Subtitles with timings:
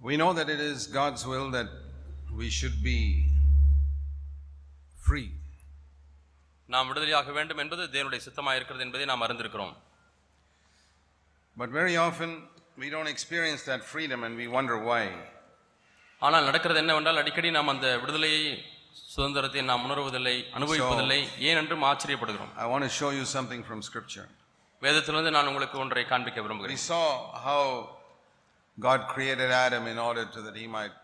[0.00, 1.68] We know that it is God's will that
[2.32, 2.98] we should be
[4.98, 5.28] free.
[6.68, 9.74] நாம் விடுதலையாக வேண்டும் என்பது தேவனுடைய சித்தமாக இருக்கிறது என்பதை நாம் அறிந்திருக்கிறோம்
[11.56, 12.30] But very often
[12.82, 15.02] we don't experience that freedom and we wonder why.
[16.22, 18.42] ஆனால் நடக்கிறது என்னவென்றால் அடிக்கடி நாம் அந்த விடுதலையை
[19.14, 24.26] சுதந்திரத்தை நாம் உணர்வதில்லை அனுபவிப்பதில்லை ஏன் என்றும் ஆச்சரியப்படுகிறோம் I want to show you something from Scripture.
[24.82, 27.04] வேதத்திலிருந்து நான் உங்களுக்கு ஒன்றை காண்பிக்க We விரும்புகிறேன் saw
[27.46, 27.62] how
[28.79, 30.95] God created Adam in order to that he might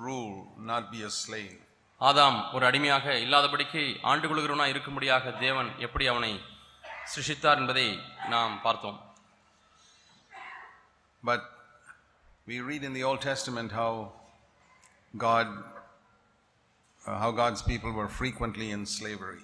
[0.00, 0.34] rule,
[0.70, 1.54] not be a slave.
[2.00, 6.32] ஆதாம் ஒரு அடிமையாக இல்லாதபடிக்கு ஆண்டு கொள்கிறவனாக இருக்கும்படியாக தேவன் எப்படி அவனை
[7.12, 7.86] சிருஷித்தார் என்பதை
[8.28, 8.98] நாம் பார்த்தோம்
[11.22, 11.42] But
[12.46, 13.92] we read in the Old Testament how
[15.14, 15.48] God,
[17.02, 19.42] uh, how God's people were frequently in slavery.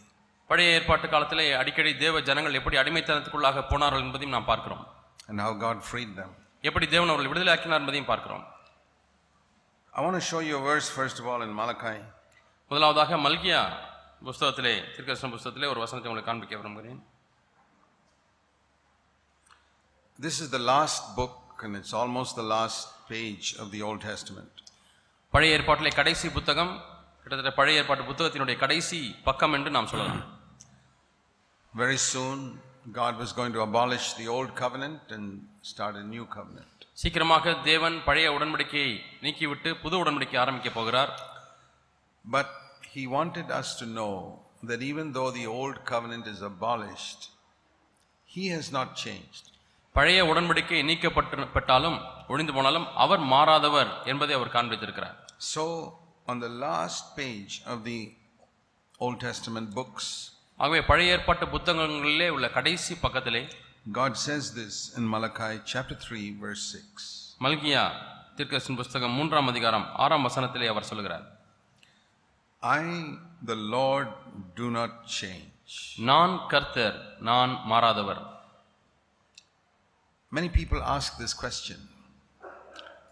[0.50, 4.84] பழைய ஏற்பாட்டு காலத்திலே அடிக்கடி தேவ ஜனங்கள் எப்படி அடிமைத்தனத்துக்குள்ளாக போனார்கள் என்பதையும் நாம் பார்க்கிறோம்
[5.30, 6.30] and how God freed them.
[6.63, 8.43] எப்படி தேவன் அவர்களை விடுதலையாக்கினார் என்பதையும் பார்க்கிறோம்
[9.93, 11.97] I want to show you a verse, first of all, in Malachi.
[12.71, 13.59] முதலாவதாக மல்கியா
[14.27, 17.01] புஸ்தகத்திலே திருக்கஷ்ண புஸ்தகத்திலே ஒரு வசனத்தை உங்களுக்கு காண்பிக்க விரும்புகிறேன்
[20.19, 24.51] This is the last book, and it's almost the last page of the Old Testament.
[25.33, 26.73] பழைய ஏற்பாட்டிலே கடைசி புத்தகம்
[27.23, 30.23] கிட்டத்தட்ட பழைய ஏற்பாட்டு புத்தகத்தினுடைய கடைசி பக்கம் என்று நாம் சொல்லலாம்
[31.73, 32.39] Very soon,
[32.91, 35.25] God was going to abolish the old covenant and
[35.63, 36.67] start a new covenant.
[36.95, 38.91] சீக்கிரமாக தேவன் பழைய உடன்படிக்கையை
[39.23, 41.13] நீக்கிவிட்டு புது உடன்படிக்கை ஆரம்பிக்க போகிறார்
[42.25, 42.49] But
[42.93, 44.13] He wanted us to know
[44.63, 47.21] that even though the old covenant is abolished,
[48.29, 49.45] He has not changed.
[49.95, 51.97] பழைய உடன்படிக்கை நீக்கப்பட்டு பட்டாலும்
[52.27, 55.17] ஒழிந்து போனாலும் அவர் மாறாதவர் என்பதை அவர் காண்பித்திருக்கிறார்
[55.53, 55.63] So,
[56.27, 57.99] on the last page of the
[58.99, 60.05] Old Testament books,
[60.59, 63.43] ஆகவே பழைய ஏற்பாட்டு புத்தகங்களிலே உள்ள கடைசி பக்கத்திலே
[63.93, 67.07] God says this in Malachi chapter 3, verse 6.
[67.41, 67.81] மல்கியா
[68.37, 71.25] திருக்கசன் புஸ்தகம் மூன்றாம் அதிகாரம் ஆறாம் வசனத்திலே அவர் சொல்கிறார்
[72.63, 72.83] I,
[73.45, 74.09] the Lord,
[74.59, 75.73] do not change.
[76.11, 76.97] நான் கர்த்தர்
[77.29, 78.21] நான் மாறாதவர்
[80.31, 81.79] Many people ask this question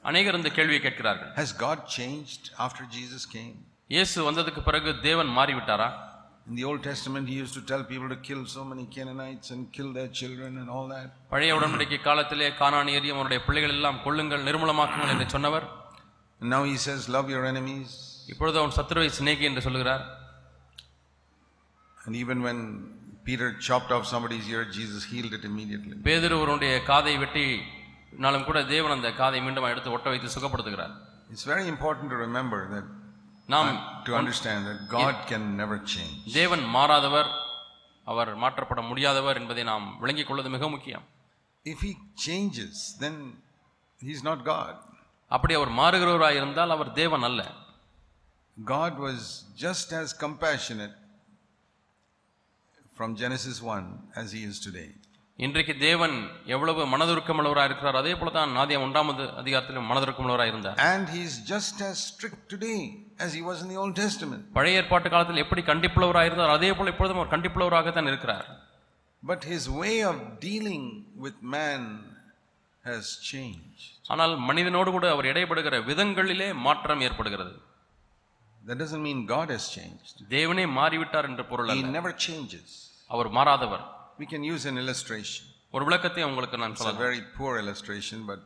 [0.04, 3.56] அநேகர் இந்த கேள்வியை கேட்கிறார்கள் Has God changed after Jesus came?
[3.90, 5.90] இயேசு வந்ததுக்கு பிறகு தேவன் மாறிவிட்டாரா
[6.48, 9.72] In the Old Testament, He used to tell people to kill so many Canaanites and
[9.72, 11.08] kill their children and all that.
[11.34, 15.68] பழைய உடன்படிக்கை காலத்திலே கானானியரையும் அவருடைய பிள்ளைகள் எல்லாம் கொள்ளுங்கள் நிர்மூலமாக்குங்கள் என்று சொன்னவர்
[16.42, 17.90] And now He says, Love your enemies.
[18.32, 20.04] இப்பொழுது அவன் சத்துருவை சிநேகி என்று சொல்கிறார்
[22.06, 22.60] And even when
[23.28, 25.96] Peter chopped off somebody's ear, Jesus healed it immediately.
[26.08, 30.94] பேதுரு ஒருவனுடைய காதை வெட்டினாலும் கூட தேவன் அந்த காதை மீண்டும் எடுத்து ஒட்ட வைத்து சுகப்படுத்துகிறார்
[31.34, 32.88] It's very important to remember that,
[33.54, 33.72] நாம்
[34.08, 36.20] to understand that God can never change.
[36.40, 37.30] தேவன் மாறாதவர்
[38.08, 41.06] அவர் மாற்றப்பட முடியாதவர் என்பதை நாம் விளங்கிக் கொள்வது மிக முக்கியம்
[41.66, 41.92] If He
[42.26, 43.16] changes, then
[44.00, 44.76] He's not God.
[45.32, 47.42] அப்படி அவர் மாறுகிறவராய் இருந்தால் அவர் தேவன் அல்ல
[48.58, 49.20] God was
[49.58, 50.96] just as compassionate
[52.98, 53.86] from Genesis 1
[54.16, 54.90] as He is today.
[55.40, 56.16] இன்றைக்கு தேவன்
[56.56, 61.96] எவ்வளவு மனதுருக்கமுள்ளவராக இருக்கிறார் அதே போல தான் நாதியம் ஒன்றாமது அதிகாரத்திலும் மனதுருக்கமுள்ளவராக இருந்தார் And He's just as
[62.10, 62.80] strict today
[63.24, 64.44] as He was in the Old Testament.
[64.58, 68.48] பழைய ஏற்பாட்டு காலத்தில் எப்படி கண்டிப்புள்ளவராக இருந்தார் அதே போல இப்பொழுதும் அவர் கண்டிப்புள்ளவராக தான் இருக்கிறார்
[69.24, 70.16] But His way of
[70.46, 70.86] dealing
[71.24, 71.82] with man
[72.86, 73.84] has changed.
[74.14, 77.54] ஆனால் மனிதனோடு கூட அவர் இடைப்படுகிற விதங்களிலே மாற்றம் ஏற்படுகிறது
[78.62, 80.16] That doesn't mean God has changed.
[80.36, 82.68] தேவனே மாறிவிட்டார் என்ற பொருள் He அல்ல never changes.
[83.10, 83.86] அவர் மாறாதவர்
[84.22, 85.44] We can use an illustration.
[85.74, 88.40] ஒரு விளக்கத்தை உங்களுக்கு நான் It's a சொல்லலாம் very poor illustration, but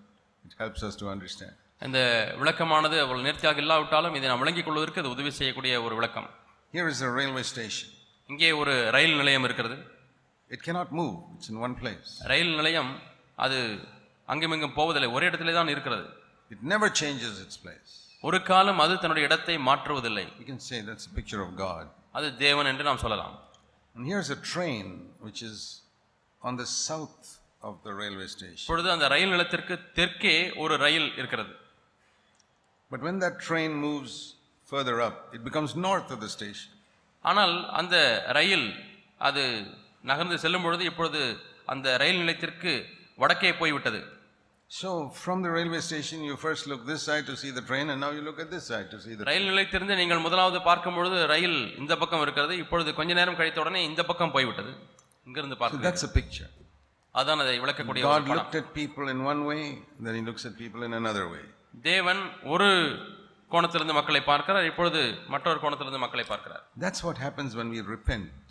[0.45, 1.55] it helps us to understand.
[1.81, 1.99] இந்த
[2.39, 6.29] விளக்கமானது அவ்வளவு நேர்த்தியாக இல்லாவிட்டாலும் இதை நாம் விளங்கிக் கொள்வதற்கு அது உதவி செய்யக்கூடிய ஒரு விளக்கம்
[6.73, 7.89] Here is a railway station.
[8.29, 9.75] இங்கே ஒரு ரயில் நிலையம் இருக்கிறது
[10.49, 12.09] It cannot move, it's in one place.
[12.31, 12.91] ரயில் நிலையம்
[13.45, 13.57] அது
[14.27, 16.05] அங்குமிங்கும் போவதில்லை ஒரே இடத்திலே தான் இருக்கிறது
[16.51, 17.91] It never changes its place.
[18.23, 21.85] ஒரு காலம் அது தன்னுடைய இடத்தை மாற்றுவதில்லை can say that's a picture of God.
[22.17, 23.35] அது தேவன் என்று நாம் சொல்லலாம்
[23.95, 24.87] And here's a train
[25.27, 25.57] which is
[26.41, 27.21] on the south
[27.61, 28.63] of the railway station.
[28.65, 31.53] இப்பொழுது அந்த ரயில் நிலையத்திற்கு தெற்கே ஒரு ரயில் இருக்கிறது
[32.91, 34.14] But when that train moves
[34.72, 36.70] further up, it becomes north of the station.
[37.23, 37.96] ஆனால் அந்த
[38.37, 38.67] ரயில்
[39.28, 39.43] அது
[40.09, 41.22] நகர்ந்து செல்லும் பொழுது இப்பொழுது
[41.73, 42.73] அந்த ரயில் நிலையத்திற்கு
[43.23, 44.02] வடக்கே போய்விட்டது
[44.72, 44.90] So
[45.23, 48.09] from the railway station, you first look this side to see the train, and now
[48.17, 49.29] you look at this side to see the train.
[49.31, 53.81] ரயில் நிலையத்திலிருந்து நீங்கள் முதலாவது பார்க்கும் பொழுது ரயில் இந்த பக்கம் இருக்கிறது இப்பொழுது கொஞ்ச நேரம் கழித்த உடனே
[53.90, 54.72] இந்த பக்கம் போய்விட்டது
[55.28, 56.49] இங்கிருந்து பார்க்க that's a picture.
[57.16, 59.61] அதான் அதை விளக்கக்கூடிய God படம் looked at people in one way,
[60.05, 61.43] then he looks at people in another way.
[61.83, 62.69] தேவன் ஒரு
[63.51, 68.47] கோணத்திலிருந்து மக்களை பார்க்கிறார் இப்பொழுது மற்றொரு கோணத்திலிருந்து மக்களை பார்க்கிறார் That's what happens when we repent.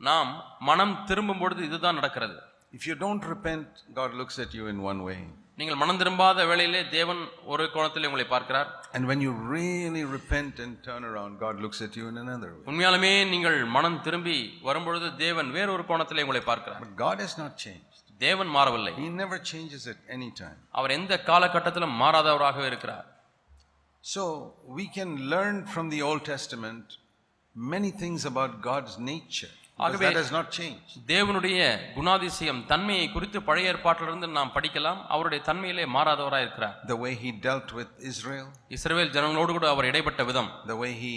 [0.00, 0.30] நாம்
[0.60, 2.36] மனம் திரும்பும் பொழுது இதுதான் நடக்கிறது
[2.72, 5.18] If you don't repent, God looks at you in one way.
[5.58, 10.72] நீங்கள் மனம் திரும்பாத வேளையிலே தேவன் ஒரு கோணத்திலே உங்களை பார்க்கிறார் And when you really repent and
[10.88, 12.64] turn around, God looks at you in another way.
[12.70, 14.38] உண்மையாலுமே நீங்கள் மனம் திரும்பி
[14.68, 17.93] வரும்பொழுது தேவன் வேறொரு கோணத்திலே உங்களை பார்க்கிறார் But God has not changed.
[18.18, 20.58] தேவன் மாறவில்லை He never changes at any time.
[20.70, 23.12] அவர் எந்த காலகட்டத்திலும் மாறாதவராகவே இருக்கிறார்
[24.00, 26.84] So we can learn from the Old Testament
[27.56, 29.52] many things about God's nature.
[29.78, 31.06] Because ஆகவே- that has not changed.
[31.06, 37.32] தேவனுடைய குணாதிசயம் தன்மையை குறித்து பழைய ஏற்பாட்டிலிருந்து நாம் படிக்கலாம் அவருடைய தன்மையிலே மாறாதவராக இருக்கிறார் The way he
[37.32, 41.16] dealt with Israel, இஸ்ரவேல் ஜனங்களோடு கூட அவர் இடைப்பட்ட விதம் the way he,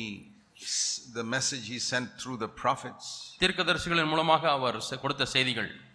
[1.15, 3.35] the message he sent through the prophets.
[3.39, 5.86] தீர்க்கதரிசிகளின் மூலமாக அவர் கொடுத்த செய்திகள்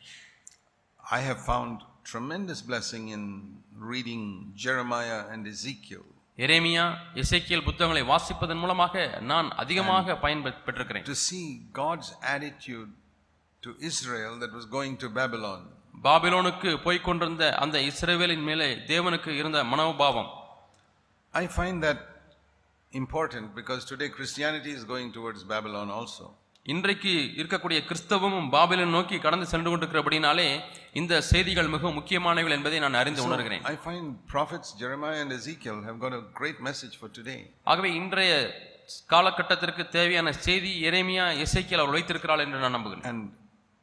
[1.12, 1.74] I have found
[2.04, 3.22] tremendous blessing in
[3.86, 4.22] reading
[4.56, 6.04] Jeremiah and Ezekiel.
[6.38, 12.90] எரேமியா இசைக்கியல் புத்தகங்களை வாசிப்பதன் மூலமாக நான் அதிகமாக பயன் பெற்- பெற்றிருக்கிறேன் to see God's attitude
[13.62, 15.60] to Israel that was going to Babylon.
[16.04, 20.30] பாபிலோனுக்கு போய்க் கொண்டிருந்த அந்த இஸ்ரவேலின் மேலே தேவனுக்கு இருந்த மனோபாவம்
[21.34, 22.00] I find that
[22.92, 26.24] important because today Christianity is going towards Babylon also.
[26.66, 30.46] இன்றைக்கு இருக்கக்கூடிய கிறிஸ்தவமும் பாபிலோன் நோக்கி கடந்து சென்று கொண்டிருக்கிறபடினாலே
[31.00, 34.04] இந்த செய்திகள் மிகவும் முக்கியமானவை என்பதை நான் அறிந்து உணர்கிறேன் I find
[34.34, 37.40] prophets Jeremiah and Ezekiel have got a great message for today.
[37.72, 38.30] ஆகவே இன்றைய
[39.10, 43.24] காலகட்டத்திற்கு தேவையான செய்தி எரேமியா இசைக்கியல் அவர் வைத்திருக்கிறாள் என்று நான் நம்புகிறேன் And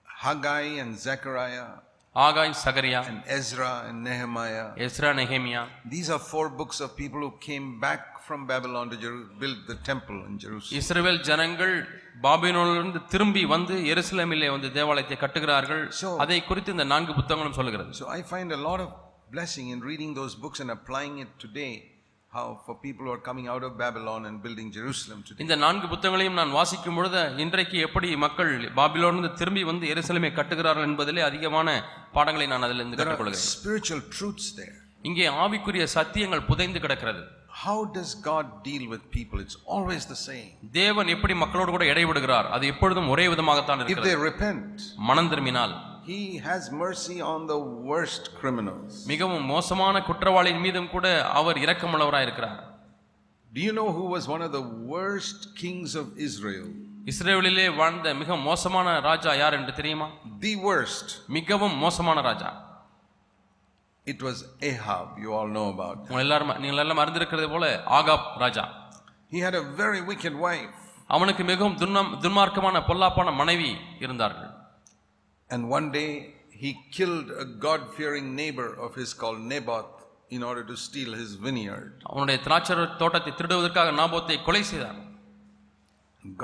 [0.07, 1.67] Haggai and Zechariah
[2.15, 4.65] Haggai Zechariah and Ezra and Nehemiah.
[4.87, 5.63] Ezra Nehemiah
[5.95, 9.77] These are four books of people who came back from Babylon to Jeru- build the
[9.83, 10.77] temple in Jerusalem.
[10.79, 11.73] Israel ஜனங்கள்
[12.23, 15.83] பாபிலோனிலிருந்து திரும்பி வந்து எருசலேமிலே வந்து தேவாலயத்தை கட்டுகிறார்கள்
[16.23, 18.89] அதை குறித்து இந்த நான்கு புத்தகங்களும் சொல்லுகிறது So I find a lot of
[19.31, 21.71] blessing in reading those books and applying it today.
[22.31, 25.39] How for people who are coming out of Babylon and building Jerusalem today.
[25.43, 31.23] இந்த நான்கு புத்தகங்களையும் நான் வாசிக்கும் பொழுது இன்றைக்கு எப்படி மக்கள் பாபிலோனிலிருந்து திரும்பி வந்து எருசலேமை கட்டுகிறார்கள் என்பதிலே
[31.29, 31.69] அதிகமான
[32.13, 34.75] பாடங்களை நான் அதிலிருந்து கற்றுக்கொள்கிறேன் spiritual truths there.
[35.09, 37.23] இங்கே ஆவிக்குரிய சத்தியங்கள் புதைந்து கிடக்கிறது
[37.59, 39.37] How does God deal with people?
[39.39, 40.49] It's always the same.
[40.77, 44.75] தேவன் எப்படி மக்களோடு கூட இடைவிடுகிறார் அது எப்பொழுதும் ஒரே விதமாகத்தான் If இருக்கிறது they repent,
[45.09, 45.73] மனம் திரும்பினால்
[46.09, 47.59] He has mercy on the
[47.89, 48.91] worst criminals.
[49.11, 51.07] மிகவும் மோசமான குற்றவாளியின் மீதும் கூட
[51.39, 52.59] அவர் இரக்கமுள்ளவராய் இருக்கிறார்
[53.51, 54.63] Do you know who was one of the
[54.93, 56.67] worst kings of Israel?
[57.11, 60.07] இஸ்ரேலிலே வாழ்ந்த மிக மோசமான ராஜா யார் என்று தெரியுமா
[60.47, 61.07] The worst.
[61.37, 62.49] மிகவும் மோசமான ராஜா
[64.07, 65.97] It was Ahab, you all know about.
[66.09, 67.65] உங்கள் எல்லாரும் நீங்கள் எல்லாம் அறிந்திருக்கிறது போல
[67.99, 68.65] ஆகாப் ராஜா
[69.31, 70.75] He had a very wicked wife.
[71.07, 73.69] அவனுக்கு மிகவும் துன்னம் துன்மார்க்கமான பொல்லாப்பான மனைவி
[74.05, 74.51] இருந்தார்கள்
[75.49, 76.09] And one day
[76.61, 79.91] he killed a God fearing neighbor of his called Naboth
[80.29, 81.91] in order to steal his vineyard.
[82.11, 82.73] அவனுடைய திராட்சை
[83.03, 84.99] தோட்டத்தை திருடுவதற்காக நாபோத்தை கொலை செய்தார்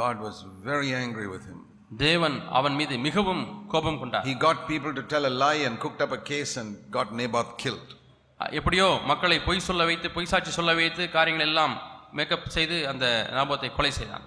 [0.02, 1.60] God was very angry with him.
[1.92, 3.44] தேவன் அவன் மீது மிகவும்
[3.74, 6.70] கோபம் கொண்டார் He got people to tell a lie and cooked up a case and
[6.98, 7.90] got Naboth killed.
[8.60, 11.76] எப்படியோ மக்களை பொய் சொல்ல வைத்து பொய் சாட்சி சொல்ல வைத்து காரியங்கள் எல்லாம்
[12.12, 13.06] மேக்கப் செய்து அந்த
[13.38, 14.26] நாபோத்தை கொலை செய்தான்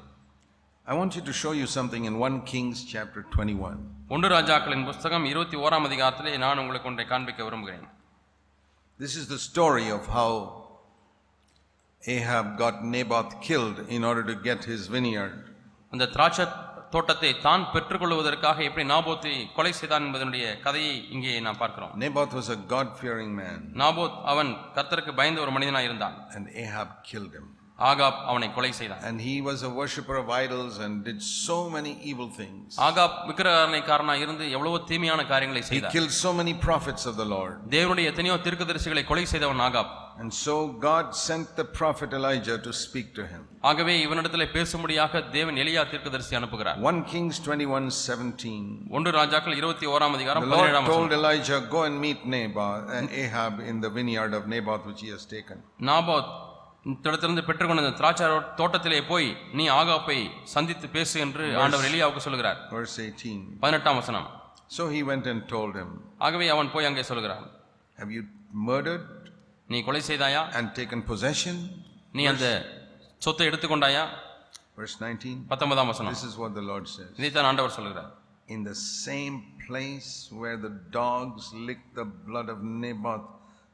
[0.87, 3.73] I want you to show you something in 1 Kings chapter 21.
[4.09, 4.85] ஒன்று ராஜாக்களின்
[5.33, 7.87] இருபத்தி ஓராம் அதிகாரத்திலே நான் உங்களுக்கு ஒன்றை காண்பிக்க விரும்புகிறேன்
[9.01, 10.31] This is the story of how
[12.03, 15.37] Ahab got Naboth killed in order to get his vineyard.
[15.93, 16.47] அந்த திராட்சை
[16.93, 22.61] தோட்டத்தை தான் பெற்றுக்கொள்வதற்காக எப்படி நாபோத்தை கொலை செய்தான் என்பதனுடைய கதையை இங்கே நாம் பார்க்கிறோம் Naboth was a
[22.75, 27.47] God fearing man, Naboth அவன் கர்த்தருக்கு பயந்த ஒரு மனிதனாய் இருந்தான் and Ahab killed him.
[27.79, 31.93] Ahab அவனை கொலை செய்தான் And he was a worshipper of idols and did so many
[32.11, 32.67] evil things.
[32.89, 37.55] Ahab விக்கிரகாரனைக்காரனாய் இருந்து எவ்வளவோ தீமையான காரியங்களை He செய்தார் killed so many prophets of the Lord.
[37.77, 43.09] தேவனுடைய எத்தனையோ தீர்க்கதரிசிகளை கொலை செய்தவன் Ahab And so God sent the prophet Elijah to speak
[43.19, 43.43] to him.
[43.71, 48.57] ஆகவே இவனிடத்தில் பேசும்படியாக தேவன் எலியா தீர்க்கதரிசி அனுப்புகிறார் 1 Kings 21 17.
[48.97, 51.19] ஒன்று ராஜாக்கள் இருபத்தி ஓராம் The அதிகாரம் Lord பதினேழாம் told வசனம்.
[51.21, 55.25] Elijah, Go and meet Naboth, uh, Ahab in the vineyard of Naboth which he has
[55.35, 55.59] taken.
[55.91, 56.29] நாபோத்
[57.05, 58.27] இடத்திலிருந்து பெற்றுக்கொண்ட இந்த திராட்சை
[58.61, 60.19] தோட்டத்திலே போய் நீ ஆகாப்பை
[60.55, 63.39] சந்தித்து பேசு என்று ஆண்டவர் எலியாவுக்கு சொல்கிறார் Verse 18.
[63.65, 64.29] பதினெட்டாம் வசனம்
[64.77, 65.91] So he went and told him,
[66.27, 67.47] ஆகவே அவன் போய் அங்கே சொல்கிறான்
[67.99, 68.25] Have you
[68.69, 69.05] murdered
[69.69, 71.57] நீ கொலை செய்தாயா and taken possession?
[72.15, 72.47] நீ அந்த
[73.23, 74.05] சொத்தை எடுத்துக்கொண்டாயா
[74.79, 75.35] Verse 19.
[75.53, 77.11] பத்தொன்பதாம் வசனம் This is what the Lord says.
[77.21, 78.11] இதைத்தான் ஆண்டவர் சொல்கிறார்
[78.49, 79.35] In the same
[79.67, 80.11] place
[80.41, 80.71] where the
[81.01, 83.27] dogs lick the blood of Naboth,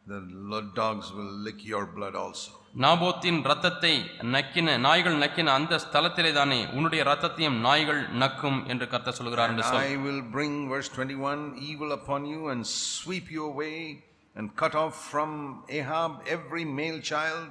[0.06, 0.18] the
[0.52, 2.50] lo- dogs will lick your blood also.
[2.84, 3.92] நாபோத்தின் ரத்தத்தை
[4.34, 9.84] நக்கின நாய்கள் நக்கின அந்த ஸ்தலத்திலே தானே உன்னுடைய ரத்தத்தையும் நாய்கள் நக்கும் என்று கர்த்தர் சொல்கிறார் என்று சொல்
[9.84, 11.38] I will bring, verse 21,
[11.70, 13.76] evil upon you and sweep you away
[14.36, 15.30] and cut off from
[15.70, 17.50] Ahab every male child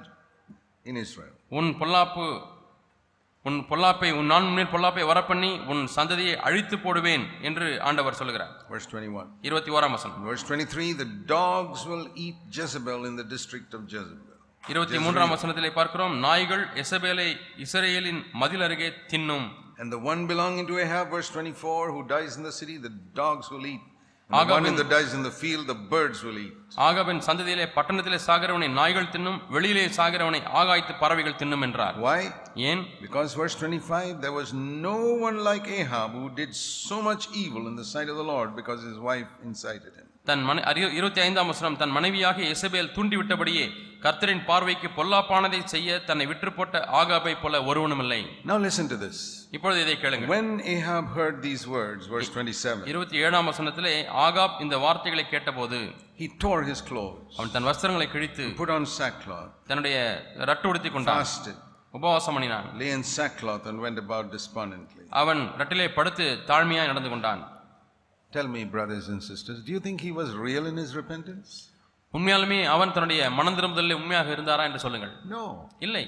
[0.86, 1.32] in Israel.
[1.58, 2.26] உன் பொல்லாப்பு
[3.44, 8.86] உன் பொல்லாப்பை உன் நான் முன்னே பொல்லாப்பை வரப்பண்ணி உன் சந்ததியை அழித்து போடுவேன் என்று ஆண்டவர் சொல்கிறார் Verse
[8.92, 9.26] 21.
[9.48, 14.30] இருபத்தி ஓராம் வசனம் verse 23, the dogs will eat Jezebel in the district of Jezebel.
[14.64, 17.28] இருபத்தி மூன்றாம் வசனத்திலே பார்க்கிறோம் நாய்கள் எசபேலை
[17.64, 19.46] இஸ்ரேலின் மதில் அருகே தின்னும்
[19.80, 23.46] And the one belonging to Ahab, verse 24, who dies in the city, the dogs
[23.50, 23.84] will eat.
[24.34, 26.54] In that dies in the field, the birds will eat.
[26.86, 32.20] ஆகாபின் சந்ததியிலே பட்டணத்திலே சாகிறவனை நாய்கள் தின்னும் வெளியிலே சாகிறவனை ஆகாய்த்து பறவைகள் தின்னும் என்றார் Why?
[32.70, 34.50] ஏன் Because verse 25, there was
[34.88, 36.50] no one like Ahab who did
[36.88, 40.08] so much evil in the sight of the Lord because his wife incited him.
[40.26, 40.60] தன் மனை
[40.98, 43.64] இருபத்தி ஐந்தாம் வசனம் தன் மனைவியாக எசபேல் தூண்டிவிட்டபடியே
[44.00, 49.18] கர்த்தரின் பார்வைக்கு பொல்லாப்பானதை செய்ய தன்னை விற்று போட்ட ஆகாபை போல ஒருவனுமில்லை Now listen to this.
[49.54, 53.92] இப்பொழுது இதை கேளுங்கள் When Ahab heard these words, verse 27, இருபத்தி ஏழாம் வசனத்திலே
[54.26, 55.78] ஆகாப் இந்த வார்த்தைகளை கேட்டபோது
[56.20, 59.96] he tore his clothes, அவன் தன் வஸ்திரங்களை கிழித்து put on sackcloth, தன்னுடைய
[60.50, 61.56] ரட்டு உடுத்தி கொண்டான் fasted,
[61.98, 65.04] உபவாசம் பண்ணினான் lay in sackcloth, and went about despondently.
[65.22, 67.42] அவன் ரட்டிலே படுத்து தாழ்மையாய் நடந்து கொண்டான்
[68.32, 71.50] Tell me, brothers and sisters, do you think he was real in his repentance?
[72.14, 75.44] உண்மையாலுமே அவன் தன்னுடைய மனம் திரும்புதலில் உண்மையாக இருந்தாரா என்று சொல்லுங்கள் No.
[75.86, 76.04] இல்லை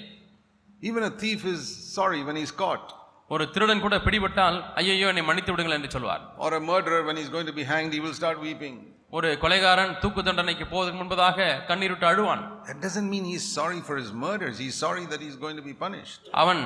[0.82, 1.60] Even a thief is
[1.96, 2.86] sorry when he's caught,
[3.30, 7.32] ஒரு திருடன் கூட பிடிபட்டால் ஐயையோ என்னை மன்னித்து விடுங்கள் என்று சொல்வார் or a murderer, when he's
[7.36, 8.76] going to be hanged, he will start weeping.
[9.16, 11.38] ஒரு கொலைகாரன் தூக்கு தண்டனைக்கு போவதற்கு முன்பதாக
[11.70, 15.58] கண்ணீரிட்டு அழுவான் That doesn't mean he's sorry for his murders, he's sorry that he's going
[15.60, 16.22] to be punished.
[16.42, 16.62] அவன்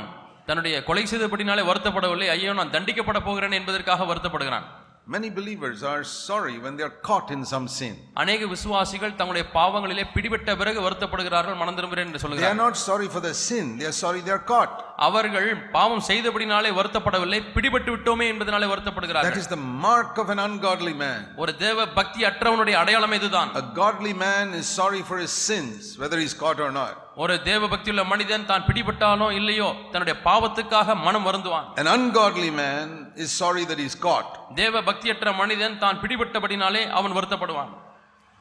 [0.48, 4.68] தன்னுடைய கொலை செய்தபடினாலே வருத்தப்படவில்லை ஐயோ நான் தண்டிக்கப்பட போகிறேன் என்பதற்காக வருத்தப்படுகிறான்
[5.06, 7.94] Many believers are sorry when they are caught in some sin.
[8.22, 13.22] அநேக விசுவாசிகள் தங்களுடைய பாவங்களிலே பிடிபட்ட பிறகு வருத்தப்படுகிறார்கள் மனம் திரும்புகிறேன் என்று They are not sorry for
[13.26, 14.74] the sin, they are sorry they are caught.
[15.00, 20.94] அவர்கள் பாவம் செய்தபடினாலே வருத்தப்படவில்லை பிடிபட்டு விட்டோமே என்பதனாலே That வருத்தப்படுகிறார்கள் is the mark of an ungodly
[21.02, 21.20] man.
[21.42, 26.18] ஒரு தேவ பக்தி அற்றவனுடைய அடையாளம் இதுதான் A godly man is sorry for his sins, whether
[26.22, 26.92] he's caught or not.
[27.16, 33.30] ஒரு தேவ பக்தியுள்ள மனிதன் தான் பிடிபட்டானோ இல்லையோ தன்னுடைய பாவத்துக்காக மனம் வருந்துவான் An ungodly man is
[33.42, 34.30] sorry that he's caught.
[34.62, 37.72] தேவ பக்தியற்ற மனிதன் தான் பிடிபட்டபடினாலே அவன் வருத்தப்படுவான்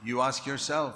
[0.01, 0.93] You ask yourself,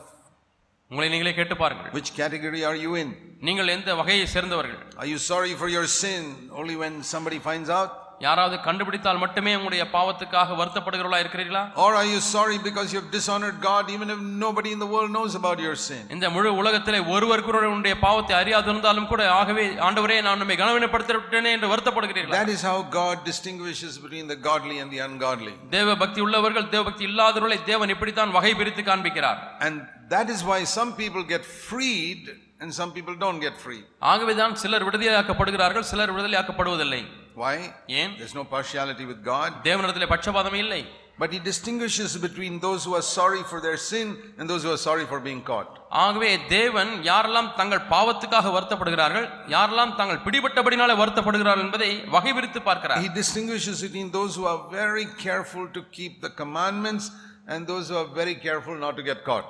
[0.92, 3.08] உங்களை நீங்களே கேட்டு பாருங்கள் which category are you in?
[3.46, 6.22] நீங்கள் எந்த வகையை சேர்ந்தவர்கள் Are you sorry for your sin
[6.60, 7.90] only when somebody finds out?
[8.25, 13.57] யாராவது கண்டுபிடித்தால் மட்டுமே உங்களுடைய பாவத்துக்காக வருத்தப்படுகிறவர்களா இருக்கிறீர்களா Or are you sorry because you have dishonored
[13.61, 16.03] God even if nobody in the world knows about your sin?
[16.15, 21.51] இந்த முழு உலகத்திலே ஒருவர் கூட உன்னுடைய பாவத்தை அறியாதிருந்தாலும் கூட ஆகவே ஆண்டவரே நான் நம்மை கனவினப்படுத்தி விட்டேனே
[21.57, 25.53] என்று வருத்தப்படுகிறீர்களா That is how God distinguishes between the godly and the ungodly.
[25.75, 29.75] தேவ பக்தி உள்ளவர்கள் தேவ பக்தி இல்லாதவர்களை தேவன் இப்படித்தான் வகை பிரித்து காண்பிக்கிறார் And
[30.09, 32.23] that is why some people get freed
[32.61, 33.85] and some people don't get freed.
[34.11, 37.01] ஆகவேதான் சிலர் விடுதலையாக்கப்படுகிறார்கள் சிலர் விடுதலையாக்கப்படுவதில்லை
[37.35, 37.55] Why?
[38.01, 39.49] ஏன் There's no partiality with God.
[39.67, 40.81] தேவனிடத்திலே பட்சபாதமே இல்லை
[41.21, 44.81] But He distinguishes between those who are sorry for their sin and those who are
[44.85, 45.69] sorry for being caught.
[46.03, 53.11] ஆகவே தேவன் யாரெல்லாம் தங்கள் பாவத்துக்காக வருத்தப்படுகிறார்கள் யாரெல்லாம் தாங்கள் பிடிபட்டபடினாலே வருத்தப்படுகிறார்கள் என்பதை வகை பிரித்து பார்க்கிறார் He
[53.21, 57.07] distinguishes between those who are very careful to keep the commandments
[57.47, 59.49] and those who are very careful not to get caught.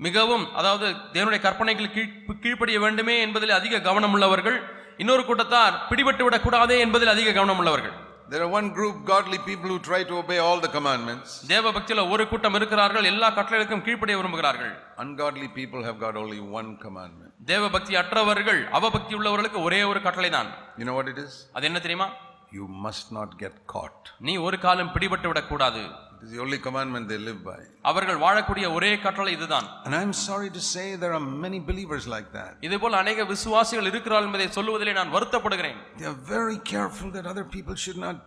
[0.00, 4.58] மிகவும் அதாவது தேவனுடைய கற்பனைகள் கீழ் கீழ்ப்படிய வேண்டுமே என்பதில் அதிக கவனம் உள்ளவர்கள்
[4.98, 7.96] இன்னொரு கூட்டத்தார் பிடிபட்டு விடக்கூடாதே என்பதில் அதிக கவனம் உள்ளவர்கள்
[8.32, 11.28] There are one group, godly people, who try to obey all the commandments.
[11.52, 14.72] தேவ பக்தியில ஒரு கூட்டம் இருக்கிறார்கள் எல்லா கட்டளைகளுக்கும் கீழ்ப்படிய விரும்புகிறார்கள்
[15.04, 17.30] Ungodly people have got only one commandment.
[17.52, 20.50] தேவ பக்தி அற்றவர்கள் அவபக்தி உள்ளவர்களுக்கு ஒரே ஒரு கட்டளை தான்
[20.80, 21.32] You know what it is?
[21.56, 22.08] அது என்ன தெரியுமா
[22.52, 24.02] You must not get caught.
[24.28, 25.84] நீ ஒரு காலம் பிடிபட்டு விடக்கூடாது
[26.22, 27.58] Is the only commandment they live by.
[27.90, 32.28] அவர்கள் வாழக்கூடிய ஒரே கட்டளை இதுதான் And I'm sorry to say there are many believers like
[32.38, 32.52] that.
[32.68, 37.76] இதுபோல் அநேக விசுவாசிகள் இருக்கிறார்கள் என்பதை சொல்லுவதிலே நான் வருத்தப்படுகிறேன் They are very careful that other people
[37.84, 38.18] should not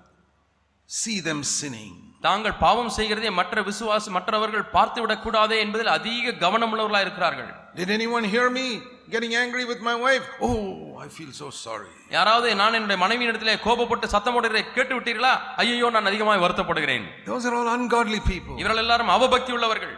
[0.90, 1.94] see them sinning.
[2.28, 8.26] தாங்கள் பாவம் செய்கிறதை மற்ற விசுவாசி மற்றவர்கள் பார்த்து விடக்கூடாதே என்பதில் அதிக கவனம் உள்ளவர்களாக இருக்கிறார்கள் Did anyone
[8.34, 8.66] hear me
[9.12, 10.25] getting angry with my wife?
[10.48, 10.60] Oh,
[10.98, 11.91] I feel so sorry.
[12.18, 17.56] யாராவது நான் என்னுடைய மனைவியிடத்திலே கோபப்பட்டு சத்தம் போடுகிறதை கேட்டு விட்டீர்களா ஐயோ நான் அதிகமாக வருத்தப்படுகிறேன் Those are
[17.60, 18.56] all ungodly people.
[18.62, 19.96] இவர்கள் எல்லாரும் அவபக்தி உள்ளவர்கள்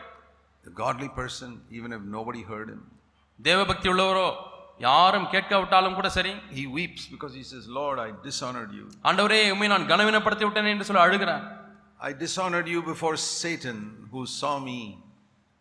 [0.63, 2.82] The godly person, even if nobody heard him,
[3.39, 4.27] தேவபக்தி உள்ளவரோ
[4.79, 8.86] யாரும் கேட்காவிட்டாலும் கூட சரி he weeps because he says, Lord, I dishonored you.
[9.10, 11.46] ஆண்டவரே உண்மை நான் கனவினப்படுத்தி விட்டேன் என்று சொல்லி அழுகிறார்
[12.00, 13.77] I dishonored you before Satan,
[14.13, 14.79] who saw me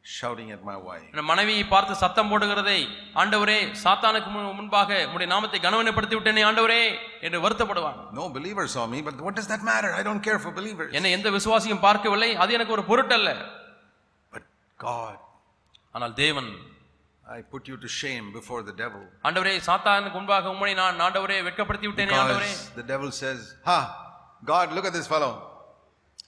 [0.04, 1.04] shouting at my wife.
[1.12, 2.78] என் மனைவியை பார்த்து சத்தம் போடுகிறதை
[3.14, 6.82] ஆண்டவரே சாத்தானுக்கு முன்- முன்பாக உடைய நாமத்தை கனவினப்படுத்தி விட்டேனே ஆண்டவரே
[7.20, 9.90] என்று வருத்தப்படுவான் No believer saw me, but what does that matter?
[9.92, 10.90] I don't care for believers.
[10.92, 13.32] என்னை எந்த விசுவாசியும் பார்க்கவில்லை அது எனக்கு ஒரு பொருட்டல்ல
[14.32, 14.44] But
[14.78, 15.16] God,
[15.94, 16.50] ஆனால் தேவன்
[17.24, 19.02] I put you to shame before the devil.
[19.24, 23.78] ஆண்டவரே சாத்தானுக்கு முன்பாக உம்மை நான் ஆண்டவரே வெட்கப்படுத்தி விட்டேனே ஆண்டவரே the devil says, Ha,
[24.44, 25.32] God, look at this fellow.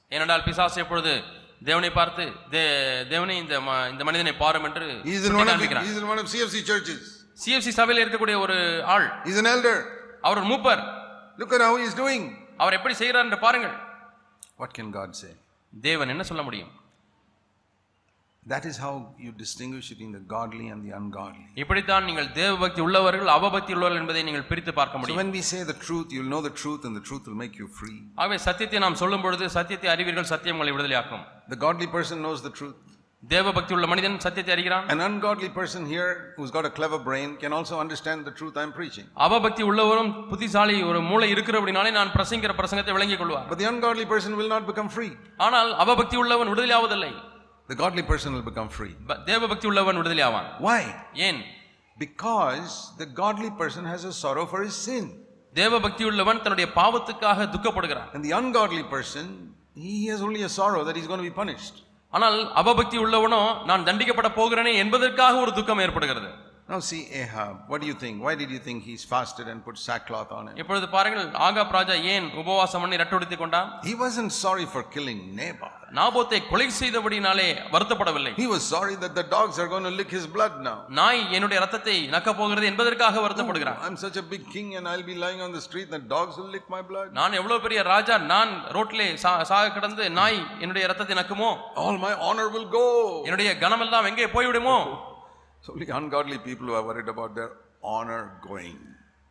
[0.08, 1.14] ஏனென்றால் பிசாசு எப்பொழுது
[1.64, 3.54] தேவனை பார்த்து "தே- தேவனே இந்த
[3.90, 4.86] இந்த மனிதனை பாரும் என்று
[6.26, 7.00] CFC churches.
[7.44, 9.76] சிஎஃப்சி சபையில் இருக்கக்கூடிய ஒரு ஆள் He's an elder.
[10.20, 10.82] அவர் மூப்பர்
[11.38, 12.24] Look at how he's doing.
[12.56, 13.74] அவர் எப்படி செய்கிறார் என்று பாருங்கள்
[14.58, 15.32] What can God say?
[15.72, 16.72] தேவன் என்ன சொல்ல முடியும்
[18.46, 21.44] That is how you distinguish between the godly and the ungodly.
[21.62, 25.60] இப்படித்தான் நீங்கள் தேவபக்தி உள்ளவர்கள் அவபக்தி உள்ளவர்கள் என்பதை நீங்கள் பிரித்து பார்க்க So முடியும் when we say
[25.70, 27.96] the truth, you'll know the truth and the truth will make you free.
[28.22, 31.24] ஆகவே சத்தியத்தை நாம் சொல்லும் பொழுது சத்தியத்தை அறிவீர்கள் சத்தியம் உங்களை விடுதலையாக்கும்
[31.54, 32.76] The godly person knows the truth.
[33.22, 37.52] தேவபக்தி உள்ள மனிதன் சத்தியத்தை அறிகிறான் An ungodly person here who's got a clever brain can
[37.58, 39.06] also understand the truth I'm preaching.
[39.26, 44.34] அவபக்தி உள்ளவரும் புத்திசாலி ஒரு மூளை இருக்கிறபடினாலே நான் பிரசங்கிற பிரசங்கத்தை விளங்கிக் கொள்வார் But the ungodly person
[44.40, 45.12] will not become free.
[45.46, 47.12] ஆனால் அவபக்தி உள்ளவன் விடுதலையாவதில்லை
[47.68, 48.94] The godly person will become free.
[49.06, 50.80] ப- தேவபக்தி உள்ளவன் விடுதலையாவான் Why?
[51.12, 51.40] ஏன்
[51.96, 55.04] Because the godly person has a sorrow for his sin.
[55.54, 59.26] தேவபக்தி உள்ளவன் தன்னுடைய பாவத்துக்காக துக்கப்படுகிறான் And the ungodly person,
[59.74, 61.76] he has only a sorrow that he's going to be punished.
[62.08, 66.28] ஆனால் அவபக்தி உள்ளவனோ நான் தண்டிக்கப்பட போகிறேனே என்பதற்காக ஒரு துக்கம் ஏற்படுகிறது
[66.68, 67.64] Now see Ahab.
[67.68, 68.22] What do you think?
[68.22, 70.54] Why did you think he's fasted and put sackcloth on him?
[70.62, 75.72] இப்பொழுது பாருங்கள் Ahab ராஜா ஏன் உபவாசம் பண்ணி ரட்டொடுத்துக் கொண்டான் He wasn't sorry for killing Nabal.
[75.98, 80.26] நாபோத்தை கொலை செய்தபடினாலே வருத்தப்படவில்லை He was sorry that the dogs are going to lick his
[80.36, 80.76] blood now.
[81.00, 85.18] நாய் என்னுடைய ரத்தத்தை நக்கப் போகிறது என்பதற்காக வருத்தப்படுகிறான் I'm such a big king and I'll be
[85.26, 87.08] lying on the street and dogs will lick my blood.
[87.20, 91.52] நான் எவ்வளவு பெரிய ராஜா நான் ரோட்டிலே சா- சாக கிடந்து நாய் என்னுடைய ரத்தத்தை நக்குமோ
[91.84, 92.86] All my honor will go.
[93.28, 94.78] என்னுடைய கனமெல்லாம் எங்கே போய்விடுமோ
[95.66, 97.50] Ungodly people who are worried about their
[97.94, 98.76] honor going.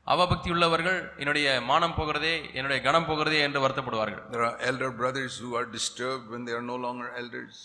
[0.08, 5.52] அவபக்தி உள்ளவர்கள் என்னுடைய மானம் போகிறதே என்னுடைய கனம் போகிறதே என்று வருத்தப்படுவார்கள் There are elder brothers who
[5.60, 7.56] are disturbed when they are no longer elders.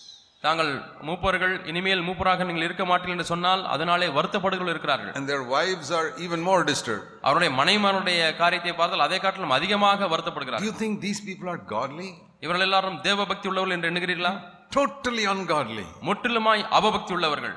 [0.44, 0.70] தாங்கள்
[1.08, 6.08] மூப்பர்கள் இனிமேல் மூப்பராக நீங்கள் இருக்க மாட்டீர்கள் என்று சொன்னால் அதனாலே வருத்தப்படுகள் இருக்கிறார்கள் And their wives are
[6.26, 7.06] even more disturbed.
[7.26, 12.10] அவருடைய மனைமானுடைய காரியத்தை பார்த்தால் அதை காட்டிலும் அதிகமாக Do வருத்தப்படுகிறார்கள் you think these people are godly?
[12.44, 14.32] இவர்கள் எல்லாரும் தேவபக்தி உள்ளவர்கள் என்று எண்ணுகிறீர்களா
[14.78, 15.86] Totally ungodly.
[16.08, 17.56] முற்றிலுமாய் அவபக்தி உள்ளவர்கள்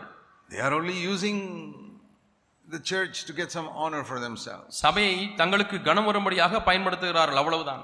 [0.52, 1.38] They are only using
[2.68, 4.70] the church to get some honor for themselves.
[4.84, 7.84] சபையை தங்களுக்கு கனம் வரும்படியாக பயன்படுத்துகிறார்கள் அவ்வளவுதான்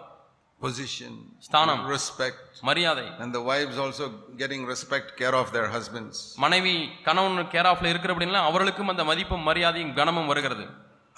[0.62, 1.12] Position,
[1.46, 2.40] ஸ்தானம் respect.
[2.70, 4.06] மரியாதை And the wives also
[4.42, 6.16] getting respect, care of their husbands.
[6.46, 6.76] மனைவி
[7.08, 10.66] கணவன் கேர் ஆஃப்ல இருக்கிற அப்படின்னா அவர்களுக்கும் அந்த மதிப்பும் மரியாதையும் கனமும் வருகிறது